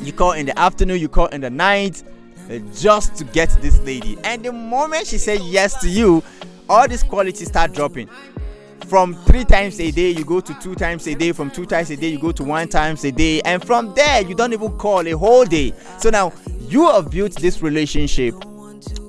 you 0.00 0.12
call 0.12 0.32
in 0.32 0.46
the 0.46 0.58
afternoon, 0.58 1.00
you 1.00 1.08
call 1.08 1.26
in 1.26 1.40
the 1.40 1.50
night. 1.50 2.02
uh, 2.50 2.58
just 2.74 3.14
to 3.16 3.24
get 3.24 3.48
this 3.60 3.78
lady. 3.80 4.18
And 4.24 4.44
the 4.44 4.52
moment 4.52 5.06
she 5.06 5.18
says 5.18 5.40
yes 5.42 5.80
to 5.80 5.88
you, 5.88 6.22
all 6.68 6.86
these 6.88 7.02
qualities 7.02 7.48
start 7.48 7.72
dropping. 7.72 8.08
From 8.86 9.14
three 9.14 9.44
times 9.44 9.78
a 9.78 9.90
day, 9.90 10.10
you 10.10 10.24
go 10.24 10.40
to 10.40 10.54
two 10.54 10.74
times 10.74 11.06
a 11.06 11.14
day. 11.14 11.32
From 11.32 11.50
two 11.50 11.64
times 11.64 11.90
a 11.90 11.96
day, 11.96 12.08
you 12.08 12.18
go 12.18 12.32
to 12.32 12.42
one 12.42 12.68
times 12.68 13.04
a 13.04 13.12
day. 13.12 13.40
And 13.42 13.64
from 13.64 13.94
there, 13.94 14.22
you 14.22 14.34
don't 14.34 14.52
even 14.52 14.76
call 14.78 15.06
a 15.06 15.12
whole 15.12 15.44
day. 15.44 15.72
So 15.98 16.10
now 16.10 16.32
you 16.68 16.86
have 16.86 17.10
built 17.10 17.32
this 17.36 17.62
relationship 17.62 18.34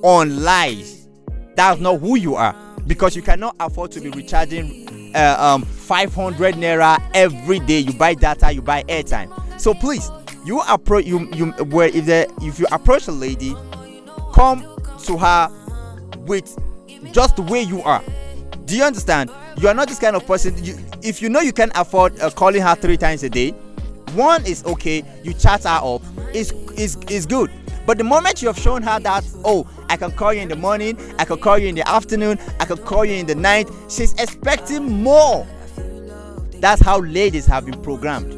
on 0.03 0.43
lies. 0.43 1.07
That's 1.55 1.79
not 1.81 1.99
who 1.99 2.15
you 2.17 2.35
are 2.35 2.55
because 2.91 3.15
you 3.15 3.21
cannot 3.21 3.55
afford 3.61 3.89
to 3.89 4.01
be 4.01 4.09
recharging 4.09 5.15
uh, 5.15 5.37
um, 5.39 5.61
500 5.61 6.55
naira 6.55 7.01
every 7.13 7.59
day. 7.59 7.79
You 7.79 7.93
buy 7.93 8.13
data, 8.13 8.51
you 8.51 8.61
buy 8.61 8.83
airtime. 8.83 9.31
So 9.57 9.73
please, 9.73 10.11
you 10.45 10.59
approach 10.67 11.05
you 11.05 11.29
you 11.33 11.51
where 11.69 11.87
if 11.87 12.05
the 12.05 12.29
if 12.41 12.59
you 12.59 12.67
approach 12.69 13.07
a 13.07 13.13
lady, 13.13 13.55
come 14.33 14.59
to 15.05 15.17
her 15.17 15.49
with 16.27 16.53
just 17.13 17.37
the 17.37 17.43
way 17.43 17.61
you 17.61 17.81
are. 17.81 18.03
Do 18.65 18.75
you 18.75 18.83
understand? 18.83 19.31
You 19.55 19.69
are 19.69 19.73
not 19.73 19.87
this 19.87 19.97
kind 19.99 20.17
of 20.17 20.27
person. 20.27 20.61
You, 20.61 20.77
if 21.01 21.21
you 21.21 21.29
know 21.29 21.39
you 21.39 21.53
can 21.53 21.71
afford 21.75 22.19
uh, 22.19 22.29
calling 22.31 22.61
her 22.61 22.75
three 22.75 22.97
times 22.97 23.23
a 23.23 23.29
day, 23.29 23.51
one 24.15 24.45
is 24.45 24.65
okay. 24.65 25.05
You 25.23 25.33
chat 25.33 25.63
her 25.63 25.79
up. 25.81 26.01
Is 26.33 26.51
is 26.75 26.97
is 27.09 27.25
good. 27.25 27.51
But 27.85 27.97
the 27.97 28.03
moment 28.03 28.41
you 28.41 28.47
have 28.47 28.59
shown 28.59 28.83
her 28.83 28.99
that, 28.99 29.25
oh, 29.43 29.67
I 29.89 29.97
can 29.97 30.11
call 30.11 30.33
you 30.33 30.41
in 30.41 30.49
the 30.49 30.55
morning, 30.55 30.97
I 31.19 31.25
can 31.25 31.39
call 31.39 31.57
you 31.57 31.67
in 31.67 31.75
the 31.75 31.87
afternoon, 31.87 32.39
I 32.59 32.65
can 32.65 32.77
call 32.77 33.05
you 33.05 33.15
in 33.15 33.25
the 33.25 33.35
night, 33.35 33.69
she's 33.89 34.13
expecting 34.13 35.03
more. 35.03 35.47
That's 36.59 36.81
how 36.81 36.99
ladies 36.99 37.45
have 37.47 37.65
been 37.65 37.81
programmed. 37.81 38.37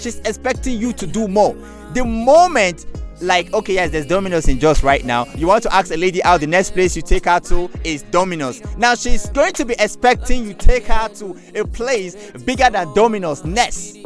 She's 0.00 0.18
expecting 0.20 0.78
you 0.78 0.92
to 0.92 1.06
do 1.06 1.28
more. 1.28 1.54
The 1.94 2.04
moment 2.04 2.86
like 3.20 3.52
okay 3.52 3.74
yes 3.74 3.90
there's 3.90 4.06
domino's 4.06 4.46
in 4.46 4.60
just 4.60 4.82
right 4.84 5.04
now 5.04 5.24
you 5.34 5.46
want 5.46 5.62
to 5.62 5.74
ask 5.74 5.92
a 5.92 5.96
lady 5.96 6.22
out 6.22 6.40
the 6.40 6.46
next 6.46 6.70
place 6.70 6.94
you 6.94 7.02
take 7.02 7.24
her 7.24 7.40
to 7.40 7.68
is 7.82 8.02
domino's 8.04 8.62
now 8.76 8.94
she's 8.94 9.28
going 9.30 9.52
to 9.52 9.64
be 9.64 9.74
expecting 9.78 10.44
you 10.44 10.54
take 10.54 10.86
her 10.86 11.08
to 11.08 11.36
a 11.56 11.64
place 11.64 12.30
bigger 12.42 12.70
than 12.70 12.92
domino's 12.94 13.44
next 13.44 13.98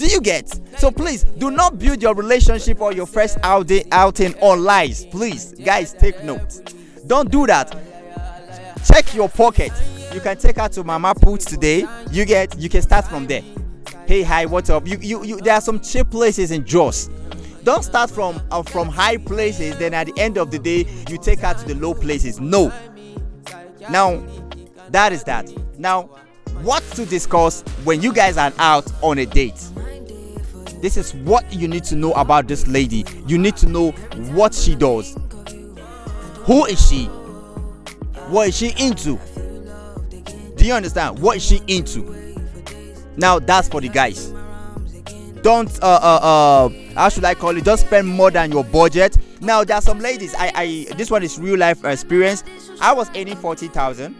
do 0.00 0.06
you 0.06 0.20
get? 0.22 0.48
So 0.78 0.90
please 0.90 1.24
do 1.24 1.50
not 1.50 1.78
build 1.78 2.00
your 2.00 2.14
relationship 2.14 2.80
or 2.80 2.90
your 2.90 3.04
first 3.04 3.36
outing 3.42 3.84
outing 3.92 4.34
on 4.40 4.64
lies. 4.64 5.04
Please 5.04 5.52
guys 5.52 5.92
take 5.92 6.24
note. 6.24 6.74
Don't 7.06 7.30
do 7.30 7.46
that. 7.46 7.70
Check 8.86 9.14
your 9.14 9.28
pocket. 9.28 9.72
You 10.14 10.20
can 10.20 10.38
take 10.38 10.56
her 10.56 10.68
to 10.70 10.84
mama 10.84 11.14
put 11.14 11.42
today. 11.42 11.84
You 12.10 12.24
get 12.24 12.58
you 12.58 12.70
can 12.70 12.80
start 12.80 13.08
from 13.08 13.26
there. 13.26 13.42
Hey 14.06 14.22
hi 14.22 14.46
what's 14.46 14.70
up? 14.70 14.88
You 14.88 14.96
you, 15.02 15.22
you 15.22 15.40
there 15.42 15.54
are 15.54 15.60
some 15.60 15.78
cheap 15.80 16.10
places 16.10 16.50
in 16.50 16.64
jos. 16.64 17.10
Don't 17.62 17.82
start 17.82 18.10
from 18.10 18.40
uh, 18.50 18.62
from 18.62 18.88
high 18.88 19.18
places 19.18 19.76
then 19.76 19.92
at 19.92 20.06
the 20.06 20.18
end 20.18 20.38
of 20.38 20.50
the 20.50 20.58
day 20.58 20.86
you 21.10 21.18
take 21.18 21.40
her 21.40 21.52
to 21.52 21.66
the 21.66 21.74
low 21.74 21.92
places. 21.92 22.40
No. 22.40 22.72
Now 23.90 24.24
that 24.88 25.12
is 25.12 25.24
that. 25.24 25.52
Now 25.78 26.04
what 26.62 26.82
to 26.94 27.04
discuss 27.04 27.60
when 27.84 28.00
you 28.00 28.14
guys 28.14 28.38
are 28.38 28.52
out 28.58 28.90
on 29.02 29.18
a 29.18 29.26
date 29.26 29.69
this 30.80 30.96
is 30.96 31.14
what 31.14 31.52
you 31.52 31.68
need 31.68 31.84
to 31.84 31.96
know 31.96 32.12
about 32.12 32.48
this 32.48 32.66
lady. 32.66 33.04
You 33.26 33.38
need 33.38 33.56
to 33.58 33.66
know 33.66 33.90
what 34.32 34.54
she 34.54 34.74
does. 34.74 35.16
Who 36.44 36.64
is 36.66 36.88
she? 36.88 37.04
What 38.28 38.48
is 38.48 38.56
she 38.56 38.72
into? 38.78 39.18
Do 40.56 40.66
you 40.66 40.74
understand? 40.74 41.18
What 41.18 41.36
is 41.36 41.44
she 41.44 41.60
into? 41.66 42.16
Now 43.16 43.38
that's 43.38 43.68
for 43.68 43.80
the 43.80 43.88
guys. 43.88 44.32
Don't 45.42 45.70
uh 45.82 45.86
uh 46.02 46.20
uh 46.22 46.68
how 46.94 47.08
should 47.08 47.24
i 47.24 47.34
call 47.34 47.56
it? 47.56 47.64
Don't 47.64 47.78
spend 47.78 48.06
more 48.08 48.30
than 48.30 48.52
your 48.52 48.64
budget. 48.64 49.16
Now 49.40 49.64
there 49.64 49.76
are 49.76 49.82
some 49.82 49.98
ladies 50.00 50.34
i 50.34 50.52
i 50.54 50.94
this 50.96 51.10
one 51.10 51.22
is 51.22 51.38
real 51.38 51.58
life 51.58 51.84
experience. 51.84 52.44
I 52.80 52.92
was 52.92 53.08
earning 53.10 53.36
40000 53.36 54.14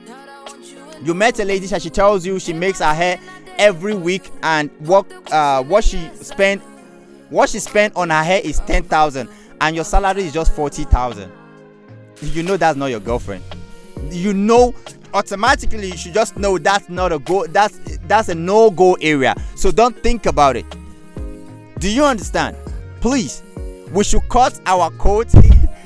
you 1.03 1.15
met 1.15 1.39
a 1.41 1.45
lady 1.45 1.67
and 1.73 1.83
she 1.83 1.91
tells 1.91 2.27
you 2.27 2.39
she 2.39 2.53
makes 2.53 2.81
her 2.81 2.93
hair 2.93 3.19
every 3.61 3.95
week 3.95 4.31
and 4.43 4.71
what 4.81 5.07
uh 5.33 5.63
what 5.63 5.85
she 5.85 5.99
spent 6.15 6.61
what 7.29 7.49
she 7.49 7.61
spent 7.61 7.95
on 7.95 8.11
her 8.11 8.25
hair 8.25 8.41
is 8.43 8.59
10000 8.61 9.29
and 9.61 9.77
your 9.77 9.85
salary 9.85 10.23
is 10.23 10.33
just 10.33 10.53
40000 10.57 11.31
you 12.23 12.43
know 12.43 12.57
that's 12.57 12.77
not 12.77 12.87
your 12.87 13.01
girlfriend. 13.01 13.43
You 14.11 14.33
know 14.33 14.75
automatically 15.13 15.89
you 15.89 15.97
should 15.97 16.15
just 16.15 16.37
know 16.37 16.59
that's 16.59 16.89
not 16.89 17.13
a 17.13 17.19
go 17.19 17.47
that's 17.47 17.79
that's 18.07 18.29
a 18.29 18.35
no-go 18.35 18.95
area. 19.01 19.35
So 19.57 19.71
don't 19.71 19.97
think 20.03 20.27
about 20.27 20.57
it. 20.57 20.67
Do 21.79 21.91
you 21.91 22.05
understand? 22.05 22.57
Please 23.01 23.43
we 23.93 24.05
should 24.05 24.29
cut 24.29 24.61
our 24.67 24.91
coat 24.93 25.29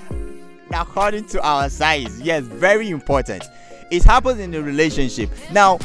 according 0.73 1.27
to 1.29 1.43
our 1.43 1.69
size. 1.69 2.21
Yes 2.21 2.45
very 2.45 2.91
important. 2.91 3.45
It 3.91 4.03
happens 4.03 4.41
in 4.41 4.55
a 4.55 4.63
relationship. 4.63 5.31
Now 5.53 5.79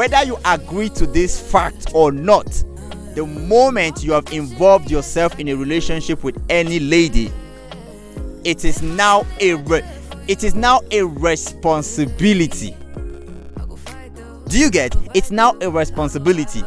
whether 0.00 0.24
you 0.24 0.38
agree 0.46 0.88
to 0.88 1.06
this 1.06 1.38
fact 1.38 1.88
or 1.92 2.10
not 2.10 2.46
the 3.14 3.26
moment 3.26 4.02
you 4.02 4.12
have 4.12 4.32
involved 4.32 4.90
yourself 4.90 5.38
in 5.38 5.48
a 5.48 5.54
relationship 5.54 6.24
with 6.24 6.42
any 6.48 6.80
lady 6.80 7.30
it 8.42 8.64
is 8.64 8.80
now 8.80 9.26
a 9.40 9.52
re- 9.56 9.84
it 10.26 10.42
is 10.42 10.54
now 10.54 10.80
a 10.90 11.02
responsibility. 11.02 12.74
Do 14.48 14.58
you 14.58 14.70
get? 14.70 14.96
It's 15.14 15.30
now 15.30 15.54
a 15.60 15.70
responsibility. 15.70 16.62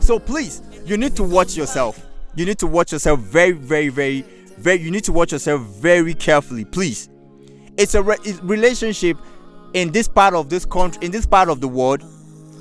So 0.00 0.18
please 0.18 0.62
you 0.86 0.96
need 0.96 1.14
to 1.16 1.22
watch 1.22 1.58
yourself. 1.58 2.00
You 2.34 2.46
need 2.46 2.58
to 2.60 2.66
watch 2.66 2.92
yourself 2.92 3.20
very 3.20 3.52
very 3.52 3.90
very 3.90 4.22
very 4.56 4.80
you 4.80 4.90
need 4.90 5.04
to 5.04 5.12
watch 5.12 5.32
yourself 5.32 5.60
very 5.60 6.14
carefully 6.14 6.64
please. 6.64 7.10
It's 7.76 7.94
a 7.94 8.02
re- 8.02 8.16
relationship 8.42 9.18
in 9.74 9.92
this 9.92 10.08
part 10.08 10.32
of 10.32 10.48
this 10.48 10.64
country 10.64 11.04
in 11.04 11.10
this 11.12 11.26
part 11.26 11.50
of 11.50 11.60
the 11.60 11.68
world 11.68 12.02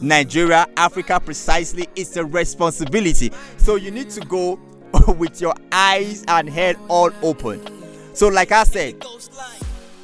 nigeria 0.04 0.68
africa 0.76 1.20
precisely 1.20 1.88
it's 1.96 2.16
a 2.18 2.26
responsibility. 2.26 3.32
So 3.58 3.76
you 3.76 3.90
need 3.90 4.10
to 4.12 4.22
go 4.22 4.60
with 5.18 5.40
your 5.42 5.56
eyes 5.72 6.24
and 6.28 6.50
head 6.50 6.78
all 6.90 7.10
open. 7.22 7.62
So 8.14 8.28
like 8.28 8.52
i 8.52 8.64
said 8.64 9.04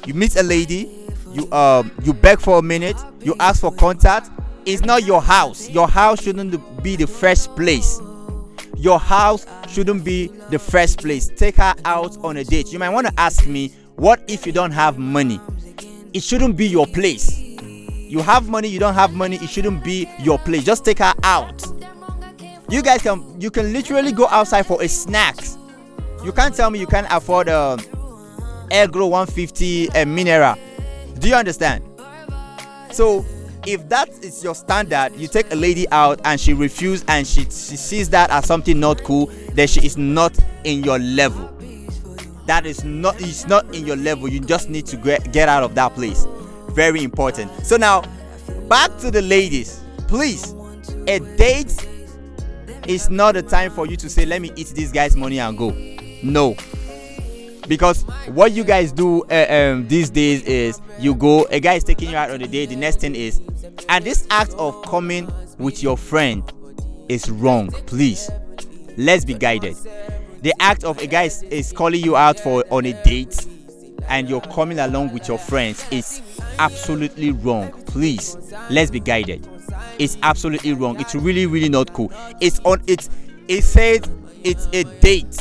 you 0.06 0.14
meet 0.14 0.36
a 0.36 0.42
lady 0.42 1.06
you 1.32 1.50
um 1.52 1.92
you 2.02 2.14
beg 2.14 2.40
for 2.40 2.58
a 2.58 2.62
minute 2.62 2.96
you 3.20 3.34
ask 3.38 3.60
for 3.60 3.72
contact. 3.72 4.30
It's 4.66 4.82
not 4.82 5.04
your 5.04 5.22
house. 5.22 5.68
Your 5.70 5.88
house 5.88 6.22
shouldn't 6.22 6.82
be 6.82 6.96
the 6.96 7.06
first 7.06 7.54
place. 7.56 7.98
Your 8.76 8.98
house 8.98 9.46
shouldn't 9.68 10.04
be 10.04 10.28
the 10.50 10.58
first 10.58 10.98
place. 10.98 11.30
Take 11.36 11.56
her 11.56 11.74
out 11.84 12.16
on 12.24 12.38
a 12.38 12.44
date. 12.44 12.72
You 12.72 12.78
might 12.78 12.90
want 12.90 13.06
to 13.06 13.12
ask 13.18 13.46
me 13.46 13.68
what 13.96 14.22
if 14.28 14.46
you 14.46 14.52
don't 14.52 14.70
have 14.70 14.98
money? 14.98 15.40
It 16.14 16.22
shouldn't 16.22 16.56
be 16.56 16.66
your 16.66 16.86
place 16.86 17.39
you 18.10 18.18
have 18.20 18.48
money 18.48 18.66
you 18.66 18.80
don't 18.80 18.94
have 18.94 19.12
money 19.12 19.36
it 19.36 19.48
shouldn't 19.48 19.84
be 19.84 20.08
your 20.18 20.38
place. 20.40 20.64
Just 20.64 20.84
take 20.84 20.98
her 20.98 21.14
out. 21.22 21.64
You 22.68 22.82
guys 22.82 23.02
can 23.02 23.40
you 23.40 23.50
can 23.50 23.72
literally 23.72 24.10
go 24.10 24.26
outside 24.26 24.66
for 24.66 24.82
a 24.82 24.88
snacks 24.88 25.56
you 26.24 26.32
can't 26.32 26.54
tell 26.54 26.70
me 26.70 26.78
you 26.78 26.86
can't 26.86 27.06
afford 27.10 27.48
a 27.48 27.56
um, 27.58 27.78
Egro 28.70 29.08
150 29.08 29.88
a 29.88 30.04
mineral. 30.04 30.56
Do 31.18 31.28
you 31.28 31.34
understand? 31.34 31.84
So 32.90 33.24
if 33.64 33.88
that 33.88 34.08
is 34.24 34.42
your 34.42 34.56
standard 34.56 35.12
you 35.16 35.28
take 35.28 35.52
a 35.52 35.56
lady 35.56 35.88
out 35.90 36.20
and 36.24 36.40
she 36.40 36.52
refuses 36.52 37.04
and 37.06 37.24
she, 37.24 37.42
she 37.42 37.76
sees 37.76 38.10
that 38.10 38.30
as 38.30 38.44
something 38.46 38.80
not 38.80 39.04
cool 39.04 39.26
then 39.52 39.68
she 39.68 39.86
is 39.86 39.96
not 39.96 40.36
in 40.64 40.82
your 40.82 40.98
level. 40.98 41.48
That 42.46 42.66
is 42.66 42.82
not 42.82 43.20
it's 43.20 43.46
not 43.46 43.72
in 43.72 43.86
your 43.86 43.96
level. 43.96 44.26
You 44.28 44.40
just 44.40 44.68
need 44.68 44.86
to 44.86 44.96
get, 44.96 45.32
get 45.32 45.48
out 45.48 45.62
of 45.62 45.76
that 45.76 45.94
place 45.94 46.26
very 46.70 47.02
important. 47.02 47.50
So 47.66 47.76
now 47.76 48.02
back 48.68 48.96
to 48.98 49.10
the 49.10 49.22
ladies. 49.22 49.80
Please 50.08 50.54
a 51.06 51.18
date 51.36 51.86
is 52.86 53.10
not 53.10 53.36
a 53.36 53.42
time 53.42 53.70
for 53.70 53.86
you 53.86 53.96
to 53.96 54.08
say 54.08 54.24
let 54.24 54.40
me 54.42 54.50
eat 54.56 54.68
this 54.68 54.90
guy's 54.90 55.16
money 55.16 55.38
and 55.38 55.56
go. 55.56 55.70
No. 56.22 56.56
Because 57.68 58.02
what 58.28 58.52
you 58.52 58.64
guys 58.64 58.90
do 58.90 59.22
uh, 59.24 59.46
um, 59.48 59.86
these 59.86 60.10
days 60.10 60.42
is 60.42 60.80
you 60.98 61.14
go 61.14 61.46
a 61.50 61.60
guy 61.60 61.74
is 61.74 61.84
taking 61.84 62.10
you 62.10 62.16
out 62.16 62.30
on 62.30 62.42
a 62.42 62.46
date 62.48 62.70
the 62.70 62.76
next 62.76 62.96
thing 63.00 63.14
is 63.14 63.40
and 63.88 64.04
this 64.04 64.26
act 64.30 64.50
of 64.54 64.82
coming 64.82 65.30
with 65.58 65.82
your 65.82 65.96
friend 65.96 66.42
is 67.08 67.30
wrong. 67.30 67.70
Please 67.86 68.30
let's 68.96 69.24
be 69.24 69.34
guided. 69.34 69.76
The 70.42 70.54
act 70.58 70.84
of 70.84 70.98
a 70.98 71.06
guy 71.06 71.24
is, 71.24 71.42
is 71.44 71.72
calling 71.72 72.02
you 72.02 72.16
out 72.16 72.40
for 72.40 72.64
on 72.70 72.86
a 72.86 72.92
date 73.04 73.46
and 74.08 74.28
you're 74.28 74.40
coming 74.40 74.78
along 74.78 75.12
with 75.12 75.28
your 75.28 75.38
friends 75.38 75.84
is 75.90 76.22
absolutely 76.58 77.32
wrong. 77.32 77.70
Please 77.86 78.36
let's 78.70 78.90
be 78.90 79.00
guided. 79.00 79.46
It's 79.98 80.16
absolutely 80.22 80.72
wrong. 80.72 81.00
It's 81.00 81.14
really 81.14 81.46
really 81.46 81.68
not 81.68 81.92
cool. 81.92 82.12
It's 82.40 82.60
on 82.60 82.82
it's 82.86 83.10
it 83.48 83.62
says 83.62 84.02
it's 84.44 84.66
a 84.72 84.84
date 85.00 85.36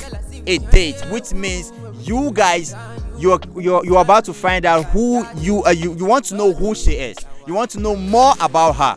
a 0.48 0.58
date 0.58 1.00
which 1.10 1.34
means 1.34 1.72
you 2.08 2.32
guys 2.32 2.76
you're 3.18 3.40
you're 3.56 3.86
you're 3.86 4.02
about 4.02 4.26
to 4.26 4.34
find 4.34 4.66
out 4.66 4.86
who 4.86 5.26
you 5.38 5.64
are 5.64 5.74
you 5.74 5.96
you 5.96 6.06
want 6.06 6.26
to 6.26 6.36
know 6.36 6.54
who 6.54 6.76
she 6.76 6.92
is. 6.92 7.18
You 7.48 7.54
want 7.54 7.72
to 7.72 7.80
know 7.80 7.96
more 7.96 8.34
about 8.40 8.76
her. 8.76 8.96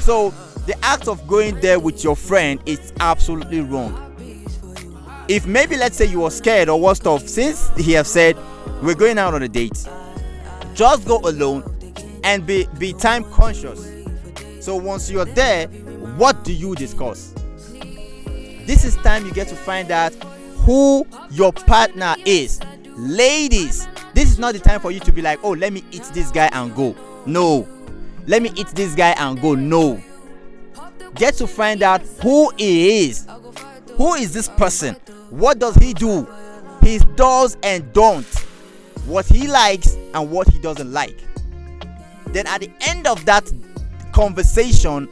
So 0.00 0.30
the 0.66 0.76
act 0.84 1.08
of 1.08 1.26
going 1.26 1.60
there 1.60 1.80
with 1.80 2.04
your 2.04 2.14
friend 2.14 2.60
is 2.66 2.92
absolutely 3.00 3.60
wrong. 3.60 4.04
If 5.28 5.46
maybe 5.46 5.76
let's 5.76 5.96
say 5.96 6.06
you 6.06 6.20
were 6.20 6.30
scared 6.30 6.68
or 6.68 6.80
what 6.80 6.96
stuff, 6.96 7.26
since 7.28 7.70
he 7.76 7.92
have 7.92 8.06
said 8.06 8.36
we're 8.82 8.94
going 8.94 9.18
out 9.18 9.34
on 9.34 9.42
a 9.42 9.48
date, 9.48 9.86
just 10.74 11.06
go 11.06 11.18
alone 11.18 11.62
and 12.24 12.46
be 12.46 12.66
be 12.78 12.92
time 12.92 13.24
conscious. 13.32 13.90
So 14.60 14.76
once 14.76 15.10
you're 15.10 15.24
there, 15.24 15.68
what 16.16 16.44
do 16.44 16.52
you 16.52 16.74
discuss? 16.74 17.32
This 18.66 18.84
is 18.84 18.96
time 18.96 19.24
you 19.24 19.32
get 19.32 19.48
to 19.48 19.56
find 19.56 19.90
out 19.90 20.12
who 20.58 21.06
your 21.30 21.52
partner 21.52 22.14
is. 22.26 22.60
Ladies, 22.96 23.88
this 24.12 24.30
is 24.30 24.38
not 24.38 24.52
the 24.52 24.60
time 24.60 24.80
for 24.80 24.90
you 24.90 25.00
to 25.00 25.12
be 25.12 25.22
like, 25.22 25.38
oh, 25.42 25.52
let 25.52 25.72
me 25.72 25.82
eat 25.90 26.02
this 26.12 26.30
guy 26.30 26.50
and 26.52 26.74
go. 26.74 26.94
No. 27.24 27.66
Let 28.26 28.42
me 28.42 28.52
eat 28.56 28.68
this 28.68 28.94
guy 28.94 29.14
and 29.18 29.40
go. 29.40 29.54
No. 29.54 30.02
Get 31.14 31.34
to 31.36 31.46
find 31.46 31.82
out 31.82 32.02
who 32.22 32.52
he 32.58 33.06
is. 33.06 33.26
Who 33.96 34.14
is 34.14 34.34
this 34.34 34.48
person? 34.48 34.96
What 35.30 35.58
does 35.58 35.76
he 35.76 35.94
do? 35.94 36.26
His 36.82 37.04
does 37.16 37.56
and 37.62 37.90
don't. 37.92 38.26
What 39.08 39.26
he 39.26 39.48
likes 39.48 39.96
and 40.14 40.30
what 40.30 40.48
he 40.48 40.58
doesn't 40.58 40.92
like. 40.92 41.18
Then 42.26 42.46
at 42.46 42.60
the 42.60 42.70
end 42.82 43.06
of 43.06 43.24
that 43.24 43.50
conversation 44.12 45.08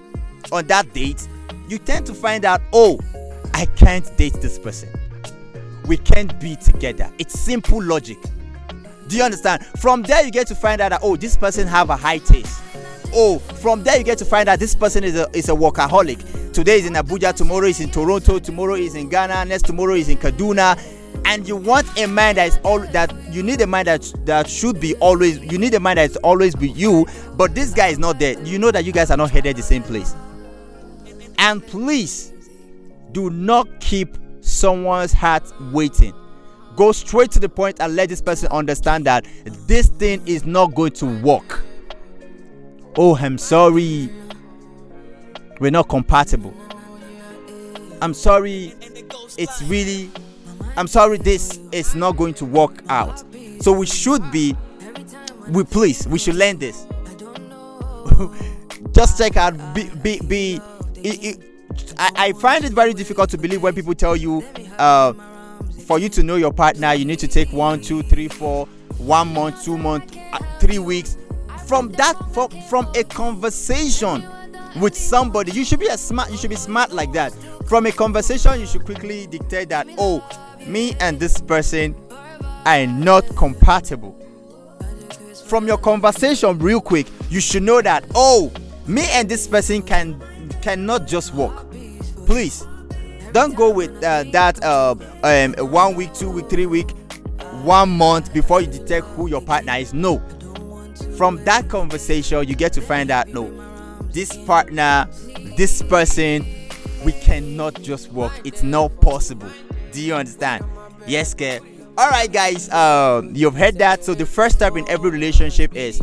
on 0.52 0.66
that 0.66 0.92
date, 0.92 1.26
you 1.68 1.78
tend 1.78 2.06
to 2.06 2.14
find 2.14 2.44
out, 2.44 2.60
oh, 2.72 3.00
I 3.54 3.64
can't 3.64 4.16
date 4.18 4.34
this 4.34 4.58
person. 4.58 4.90
We 5.86 5.96
can't 5.96 6.38
be 6.40 6.56
together. 6.56 7.10
It's 7.18 7.38
simple 7.38 7.82
logic. 7.82 8.18
Do 9.08 9.16
you 9.16 9.22
understand? 9.22 9.64
From 9.78 10.02
there, 10.02 10.24
you 10.24 10.30
get 10.30 10.46
to 10.48 10.54
find 10.54 10.80
out 10.80 10.90
that 10.90 11.00
oh, 11.02 11.16
this 11.16 11.36
person 11.36 11.66
have 11.66 11.90
a 11.90 11.96
high 11.96 12.18
taste. 12.18 12.62
Oh, 13.14 13.38
from 13.38 13.82
there 13.82 13.96
you 13.96 14.04
get 14.04 14.18
to 14.18 14.24
find 14.24 14.48
out 14.48 14.58
this 14.58 14.74
person 14.74 15.04
is 15.04 15.14
a 15.16 15.28
is 15.32 15.48
a 15.48 15.52
workaholic. 15.52 16.52
Today 16.52 16.78
is 16.78 16.86
in 16.86 16.94
Abuja, 16.94 17.34
tomorrow 17.34 17.66
is 17.66 17.80
in 17.80 17.90
Toronto, 17.90 18.38
tomorrow 18.38 18.74
is 18.74 18.94
in 18.94 19.08
Ghana, 19.08 19.44
next 19.44 19.64
tomorrow 19.66 19.94
is 19.94 20.08
in 20.08 20.18
Kaduna, 20.18 20.76
and 21.26 21.46
you 21.46 21.56
want 21.56 21.86
a 21.98 22.06
man 22.06 22.36
that 22.36 22.48
is 22.48 22.58
all 22.62 22.78
that 22.78 23.12
you 23.32 23.42
need 23.42 23.60
a 23.60 23.66
man 23.66 23.84
that 23.84 24.12
that 24.24 24.48
should 24.48 24.80
be 24.80 24.94
always 24.96 25.38
you 25.40 25.58
need 25.58 25.74
a 25.74 25.80
man 25.80 25.96
that 25.96 26.10
is 26.10 26.16
always 26.18 26.56
with 26.56 26.76
you, 26.76 27.06
but 27.36 27.54
this 27.54 27.74
guy 27.74 27.88
is 27.88 27.98
not 27.98 28.18
there. 28.18 28.40
You 28.42 28.58
know 28.58 28.70
that 28.70 28.84
you 28.84 28.92
guys 28.92 29.10
are 29.10 29.16
not 29.16 29.30
headed 29.30 29.56
the 29.56 29.62
same 29.62 29.82
place. 29.82 30.14
And 31.38 31.66
please 31.66 32.32
do 33.12 33.30
not 33.30 33.80
keep 33.80 34.16
someone's 34.40 35.12
heart 35.12 35.52
waiting 35.72 36.14
go 36.76 36.92
straight 36.92 37.30
to 37.32 37.40
the 37.40 37.48
point 37.48 37.80
and 37.80 37.96
let 37.96 38.08
this 38.08 38.20
person 38.20 38.48
understand 38.52 39.06
that 39.06 39.26
this 39.66 39.88
thing 39.88 40.22
is 40.26 40.44
not 40.44 40.74
going 40.74 40.92
to 40.92 41.06
work. 41.22 41.64
Oh, 42.96 43.16
I'm 43.16 43.38
sorry. 43.38 44.10
We're 45.58 45.70
not 45.70 45.88
compatible. 45.88 46.54
I'm 48.00 48.14
sorry. 48.14 48.74
It's 49.38 49.62
really. 49.62 50.10
I'm 50.76 50.86
sorry. 50.86 51.18
This 51.18 51.58
is 51.72 51.94
not 51.94 52.16
going 52.16 52.34
to 52.34 52.44
work 52.44 52.82
out. 52.88 53.22
So 53.60 53.72
we 53.72 53.86
should 53.86 54.30
be. 54.30 54.56
We 55.48 55.64
please. 55.64 56.06
We 56.08 56.18
should 56.18 56.36
learn 56.36 56.58
this. 56.58 56.86
Just 58.92 59.18
check 59.18 59.36
out. 59.36 59.74
Be. 59.74 59.88
Be. 60.02 60.20
be 60.20 60.60
it, 60.96 61.24
it, 61.24 61.94
I, 61.98 62.10
I 62.16 62.32
find 62.32 62.64
it 62.64 62.72
very 62.72 62.94
difficult 62.94 63.30
to 63.30 63.38
believe 63.38 63.62
when 63.62 63.74
people 63.74 63.94
tell 63.94 64.16
you. 64.16 64.42
Uh, 64.78 65.12
for 65.86 66.00
you 66.00 66.08
to 66.08 66.22
know 66.24 66.34
your 66.34 66.52
partner, 66.52 66.92
you 66.94 67.04
need 67.04 67.20
to 67.20 67.28
take 67.28 67.52
one, 67.52 67.80
two, 67.80 68.02
three, 68.02 68.26
four, 68.26 68.66
one 68.98 69.32
month, 69.32 69.64
two 69.64 69.78
months, 69.78 70.16
uh, 70.32 70.38
three 70.58 70.80
weeks. 70.80 71.16
From 71.66 71.90
that, 71.90 72.14
from, 72.32 72.48
from 72.68 72.88
a 72.96 73.04
conversation 73.04 74.26
with 74.80 74.96
somebody, 74.96 75.52
you 75.52 75.64
should 75.64 75.80
be 75.80 75.86
a 75.86 75.96
smart. 75.96 76.30
You 76.30 76.36
should 76.36 76.50
be 76.50 76.56
smart 76.56 76.92
like 76.92 77.12
that. 77.12 77.32
From 77.68 77.86
a 77.86 77.92
conversation, 77.92 78.60
you 78.60 78.66
should 78.66 78.84
quickly 78.84 79.26
dictate 79.28 79.68
that. 79.68 79.86
Oh, 79.96 80.26
me 80.66 80.94
and 81.00 81.18
this 81.18 81.40
person 81.40 81.94
are 82.64 82.86
not 82.86 83.24
compatible. 83.36 84.14
From 85.46 85.66
your 85.66 85.78
conversation, 85.78 86.58
real 86.58 86.80
quick, 86.80 87.06
you 87.30 87.40
should 87.40 87.62
know 87.62 87.80
that. 87.80 88.04
Oh, 88.14 88.52
me 88.86 89.02
and 89.12 89.28
this 89.28 89.46
person 89.46 89.82
can 89.82 90.20
cannot 90.62 91.06
just 91.06 91.34
work. 91.34 91.66
Please 92.26 92.66
don't 93.32 93.54
go 93.54 93.70
with 93.70 93.90
uh, 94.02 94.24
that 94.32 94.62
uh, 94.64 94.94
um, 95.22 95.54
one 95.70 95.94
week, 95.94 96.12
two 96.14 96.30
week, 96.30 96.48
three 96.48 96.66
week, 96.66 96.90
one 97.62 97.90
month 97.90 98.32
before 98.32 98.60
you 98.60 98.66
detect 98.66 99.06
who 99.08 99.28
your 99.28 99.42
partner 99.42 99.74
is. 99.74 99.92
No. 99.92 100.20
From 101.16 101.42
that 101.44 101.68
conversation, 101.68 102.46
you 102.48 102.54
get 102.54 102.72
to 102.74 102.80
find 102.80 103.10
out 103.10 103.28
no, 103.28 103.50
this 104.12 104.36
partner, 104.46 105.06
this 105.56 105.82
person, 105.82 106.46
we 107.04 107.12
cannot 107.12 107.80
just 107.82 108.10
work. 108.12 108.32
It's 108.44 108.62
not 108.62 109.00
possible. 109.00 109.50
Do 109.96 110.02
you 110.02 110.14
understand? 110.14 110.62
Yes, 111.06 111.32
okay. 111.32 111.58
All 111.96 112.10
right, 112.10 112.30
guys. 112.30 112.70
Um, 112.70 113.34
you've 113.34 113.54
heard 113.54 113.78
that. 113.78 114.04
So 114.04 114.12
the 114.12 114.26
first 114.26 114.56
step 114.56 114.76
in 114.76 114.86
every 114.90 115.08
relationship 115.10 115.74
is 115.74 116.02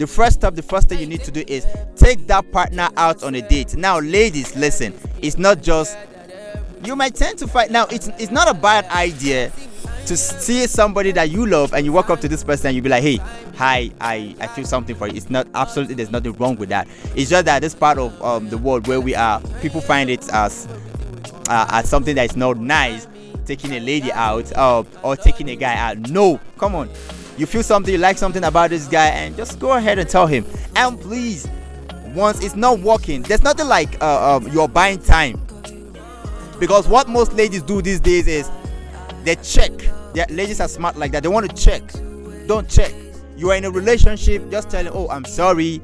the 0.00 0.06
first 0.08 0.40
step. 0.40 0.56
The 0.56 0.62
first 0.62 0.88
thing 0.88 0.98
you 0.98 1.06
need 1.06 1.22
to 1.22 1.30
do 1.30 1.44
is 1.46 1.64
take 1.94 2.26
that 2.26 2.50
partner 2.50 2.88
out 2.96 3.22
on 3.22 3.36
a 3.36 3.48
date. 3.48 3.76
Now, 3.76 4.00
ladies, 4.00 4.56
listen. 4.56 4.92
It's 5.22 5.38
not 5.38 5.62
just 5.62 5.96
you 6.82 6.96
might 6.96 7.14
tend 7.14 7.38
to 7.38 7.46
fight. 7.46 7.70
Now, 7.70 7.86
it's 7.86 8.08
it's 8.18 8.32
not 8.32 8.50
a 8.50 8.54
bad 8.54 8.86
idea 8.86 9.52
to 10.06 10.16
see 10.16 10.66
somebody 10.66 11.12
that 11.12 11.30
you 11.30 11.46
love 11.46 11.72
and 11.72 11.86
you 11.86 11.92
walk 11.92 12.10
up 12.10 12.20
to 12.22 12.28
this 12.28 12.42
person 12.42 12.66
and 12.68 12.74
you 12.74 12.82
be 12.82 12.88
like, 12.88 13.04
hey, 13.04 13.18
hi, 13.54 13.92
I, 14.00 14.34
I 14.40 14.48
feel 14.48 14.64
something 14.64 14.96
for 14.96 15.06
you. 15.06 15.14
It's 15.14 15.30
not 15.30 15.46
absolutely 15.54 15.94
there's 15.94 16.10
nothing 16.10 16.32
wrong 16.32 16.56
with 16.56 16.70
that. 16.70 16.88
It's 17.14 17.30
just 17.30 17.44
that 17.44 17.62
this 17.62 17.76
part 17.76 17.96
of 17.96 18.20
um, 18.24 18.48
the 18.48 18.58
world 18.58 18.88
where 18.88 19.00
we 19.00 19.14
are, 19.14 19.40
people 19.60 19.80
find 19.80 20.10
it 20.10 20.28
as 20.30 20.66
uh, 21.50 21.66
as 21.70 21.88
something 21.88 22.14
that 22.14 22.30
is 22.30 22.36
not 22.36 22.56
nice, 22.58 23.06
taking 23.44 23.72
a 23.72 23.80
lady 23.80 24.12
out 24.12 24.52
uh, 24.56 24.84
or 25.02 25.16
taking 25.16 25.48
a 25.50 25.56
guy 25.56 25.74
out. 25.76 25.98
No, 26.10 26.40
come 26.58 26.74
on. 26.74 26.88
You 27.36 27.46
feel 27.46 27.62
something, 27.62 27.92
you 27.92 27.98
like 27.98 28.18
something 28.18 28.44
about 28.44 28.70
this 28.70 28.86
guy, 28.86 29.06
and 29.06 29.36
just 29.36 29.58
go 29.58 29.72
ahead 29.72 29.98
and 29.98 30.08
tell 30.08 30.26
him. 30.26 30.44
And 30.76 31.00
please, 31.00 31.48
once 32.14 32.44
it's 32.44 32.56
not 32.56 32.80
working, 32.80 33.22
there's 33.22 33.42
nothing 33.42 33.66
like 33.66 34.00
uh, 34.02 34.36
um, 34.36 34.48
you're 34.48 34.68
buying 34.68 34.98
time 34.98 35.40
because 36.60 36.86
what 36.86 37.08
most 37.08 37.32
ladies 37.32 37.62
do 37.62 37.80
these 37.80 37.98
days 37.98 38.28
is 38.28 38.50
they 39.24 39.34
check. 39.36 39.72
Their 40.12 40.26
ladies 40.28 40.60
are 40.60 40.68
smart 40.68 40.96
like 40.96 41.12
that. 41.12 41.22
They 41.22 41.28
want 41.28 41.48
to 41.48 41.56
check. 41.56 41.82
Don't 42.46 42.68
check. 42.68 42.92
You 43.36 43.50
are 43.50 43.56
in 43.56 43.64
a 43.64 43.70
relationship, 43.70 44.50
just 44.50 44.68
telling, 44.70 44.92
oh, 44.92 45.08
I'm 45.08 45.24
sorry, 45.24 45.80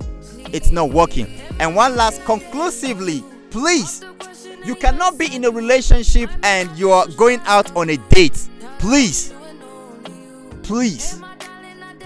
it's 0.52 0.70
not 0.70 0.90
working. 0.90 1.26
And 1.58 1.74
one 1.74 1.96
last 1.96 2.22
conclusively, 2.24 3.24
please, 3.50 4.04
you 4.66 4.74
cannot 4.74 5.16
be 5.16 5.32
in 5.34 5.44
a 5.44 5.50
relationship 5.50 6.28
and 6.42 6.68
you 6.76 6.90
are 6.90 7.06
going 7.16 7.40
out 7.44 7.74
on 7.76 7.88
a 7.90 7.96
date. 8.08 8.48
Please, 8.80 9.32
please, 10.64 11.20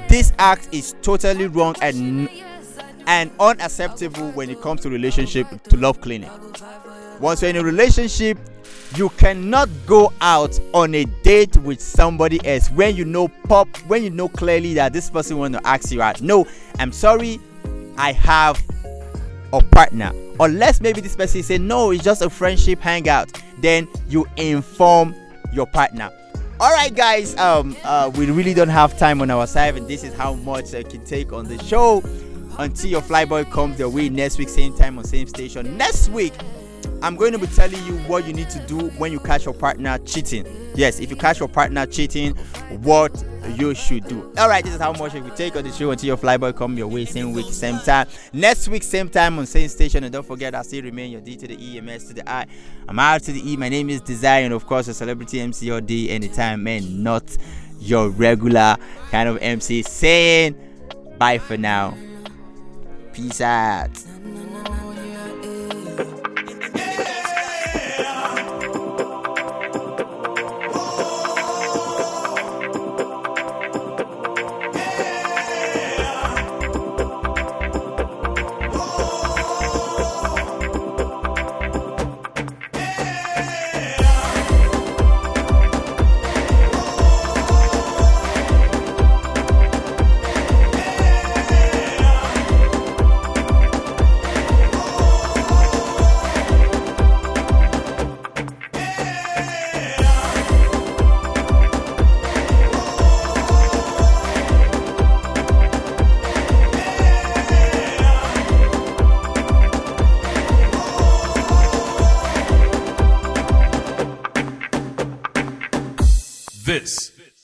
this 0.08 0.32
act 0.38 0.68
is 0.70 0.94
totally 1.00 1.46
wrong 1.46 1.74
and 1.80 2.28
and 3.06 3.30
unacceptable 3.40 4.30
when 4.32 4.50
it 4.50 4.60
comes 4.60 4.82
to 4.82 4.90
relationship 4.90 5.46
to 5.64 5.76
love 5.78 6.00
clinic. 6.00 6.30
Once 7.18 7.40
you're 7.42 7.50
in 7.50 7.56
a 7.56 7.64
relationship, 7.64 8.38
you 8.96 9.08
cannot 9.10 9.68
go 9.86 10.12
out 10.20 10.58
on 10.74 10.94
a 10.94 11.04
date 11.22 11.56
with 11.58 11.80
somebody 11.80 12.44
else 12.46 12.70
when 12.70 12.94
you 12.94 13.04
know 13.04 13.28
pop 13.48 13.68
when 13.86 14.02
you 14.02 14.10
know 14.10 14.28
clearly 14.28 14.74
that 14.74 14.92
this 14.92 15.08
person 15.08 15.38
want 15.38 15.54
to 15.54 15.64
ask 15.66 15.92
you 15.92 16.02
out 16.02 16.20
no 16.20 16.44
i'm 16.80 16.90
sorry 16.90 17.38
i 17.96 18.10
have 18.12 18.60
a 19.52 19.62
partner. 19.62 20.12
Unless 20.38 20.80
maybe 20.80 21.00
this 21.00 21.16
person 21.16 21.42
say 21.42 21.58
no 21.58 21.90
it's 21.90 22.02
just 22.04 22.22
a 22.22 22.30
friendship 22.30 22.80
hangout 22.80 23.30
then 23.58 23.88
you 24.08 24.26
inform 24.36 25.14
your 25.52 25.66
partner. 25.66 26.10
All 26.60 26.72
right 26.72 26.94
guys 26.94 27.36
um 27.36 27.76
uh, 27.84 28.10
we 28.14 28.26
really 28.26 28.54
don't 28.54 28.68
have 28.68 28.98
time 28.98 29.20
on 29.20 29.30
our 29.30 29.46
side 29.46 29.76
and 29.76 29.88
this 29.88 30.04
is 30.04 30.14
how 30.14 30.34
much 30.34 30.74
i 30.74 30.82
can 30.82 31.04
take 31.04 31.32
on 31.32 31.46
the 31.46 31.62
show. 31.64 32.02
Until 32.58 32.90
your 32.90 33.00
flyboy 33.00 33.50
comes 33.50 33.78
your 33.78 33.88
way 33.88 34.08
next 34.08 34.38
week 34.38 34.48
same 34.48 34.76
time 34.76 34.98
on 34.98 35.04
same 35.04 35.26
station. 35.26 35.76
Next 35.76 36.08
week 36.10 36.34
I'm 37.02 37.16
going 37.16 37.32
to 37.32 37.38
be 37.38 37.46
telling 37.46 37.82
you 37.86 37.96
what 38.00 38.26
you 38.26 38.32
need 38.32 38.50
to 38.50 38.66
do 38.66 38.88
when 38.90 39.12
you 39.12 39.20
catch 39.20 39.46
your 39.46 39.54
partner 39.54 39.98
cheating. 40.04 40.44
Yes, 40.74 41.00
if 41.00 41.10
you 41.10 41.16
catch 41.16 41.40
your 41.40 41.48
partner 41.48 41.84
cheating, 41.86 42.34
what 42.82 43.12
you 43.56 43.74
should 43.74 44.06
do. 44.06 44.32
All 44.38 44.48
right, 44.48 44.64
this 44.64 44.74
is 44.74 44.80
how 44.80 44.92
much 44.92 45.14
we 45.14 45.30
take 45.30 45.56
on 45.56 45.64
the 45.64 45.72
show 45.72 45.90
until 45.90 46.06
your 46.06 46.16
flyboy 46.16 46.56
come 46.56 46.76
your 46.76 46.86
way 46.86 47.04
same 47.04 47.32
week, 47.32 47.46
same 47.46 47.78
time. 47.80 48.06
Next 48.32 48.68
week, 48.68 48.82
same 48.82 49.08
time 49.08 49.38
on 49.38 49.46
same 49.46 49.68
station. 49.68 50.04
And 50.04 50.12
don't 50.12 50.26
forget, 50.26 50.54
I 50.54 50.62
still 50.62 50.82
remain 50.82 51.10
your 51.10 51.20
D 51.20 51.36
to 51.36 51.48
the 51.48 51.56
E, 51.58 51.78
M 51.78 51.88
S 51.88 52.04
to 52.04 52.14
the 52.14 52.30
I. 52.30 52.46
I'm 52.88 52.98
out 52.98 53.22
to 53.24 53.32
the 53.32 53.50
E. 53.50 53.56
My 53.56 53.68
name 53.68 53.90
is 53.90 54.00
Desire, 54.00 54.44
and 54.44 54.54
of 54.54 54.66
course, 54.66 54.88
a 54.88 54.94
celebrity 54.94 55.40
MC 55.40 55.70
or 55.70 55.80
D 55.80 56.10
anytime, 56.10 56.62
man, 56.62 57.02
not 57.02 57.24
your 57.80 58.08
regular 58.10 58.76
kind 59.10 59.28
of 59.28 59.38
MC. 59.40 59.82
Saying 59.82 60.54
bye 61.18 61.38
for 61.38 61.56
now. 61.56 61.96
Peace 63.12 63.40
out. 63.40 64.09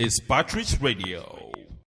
Is 0.06 0.20
Patris 0.20 0.80
Radio. 0.80 1.45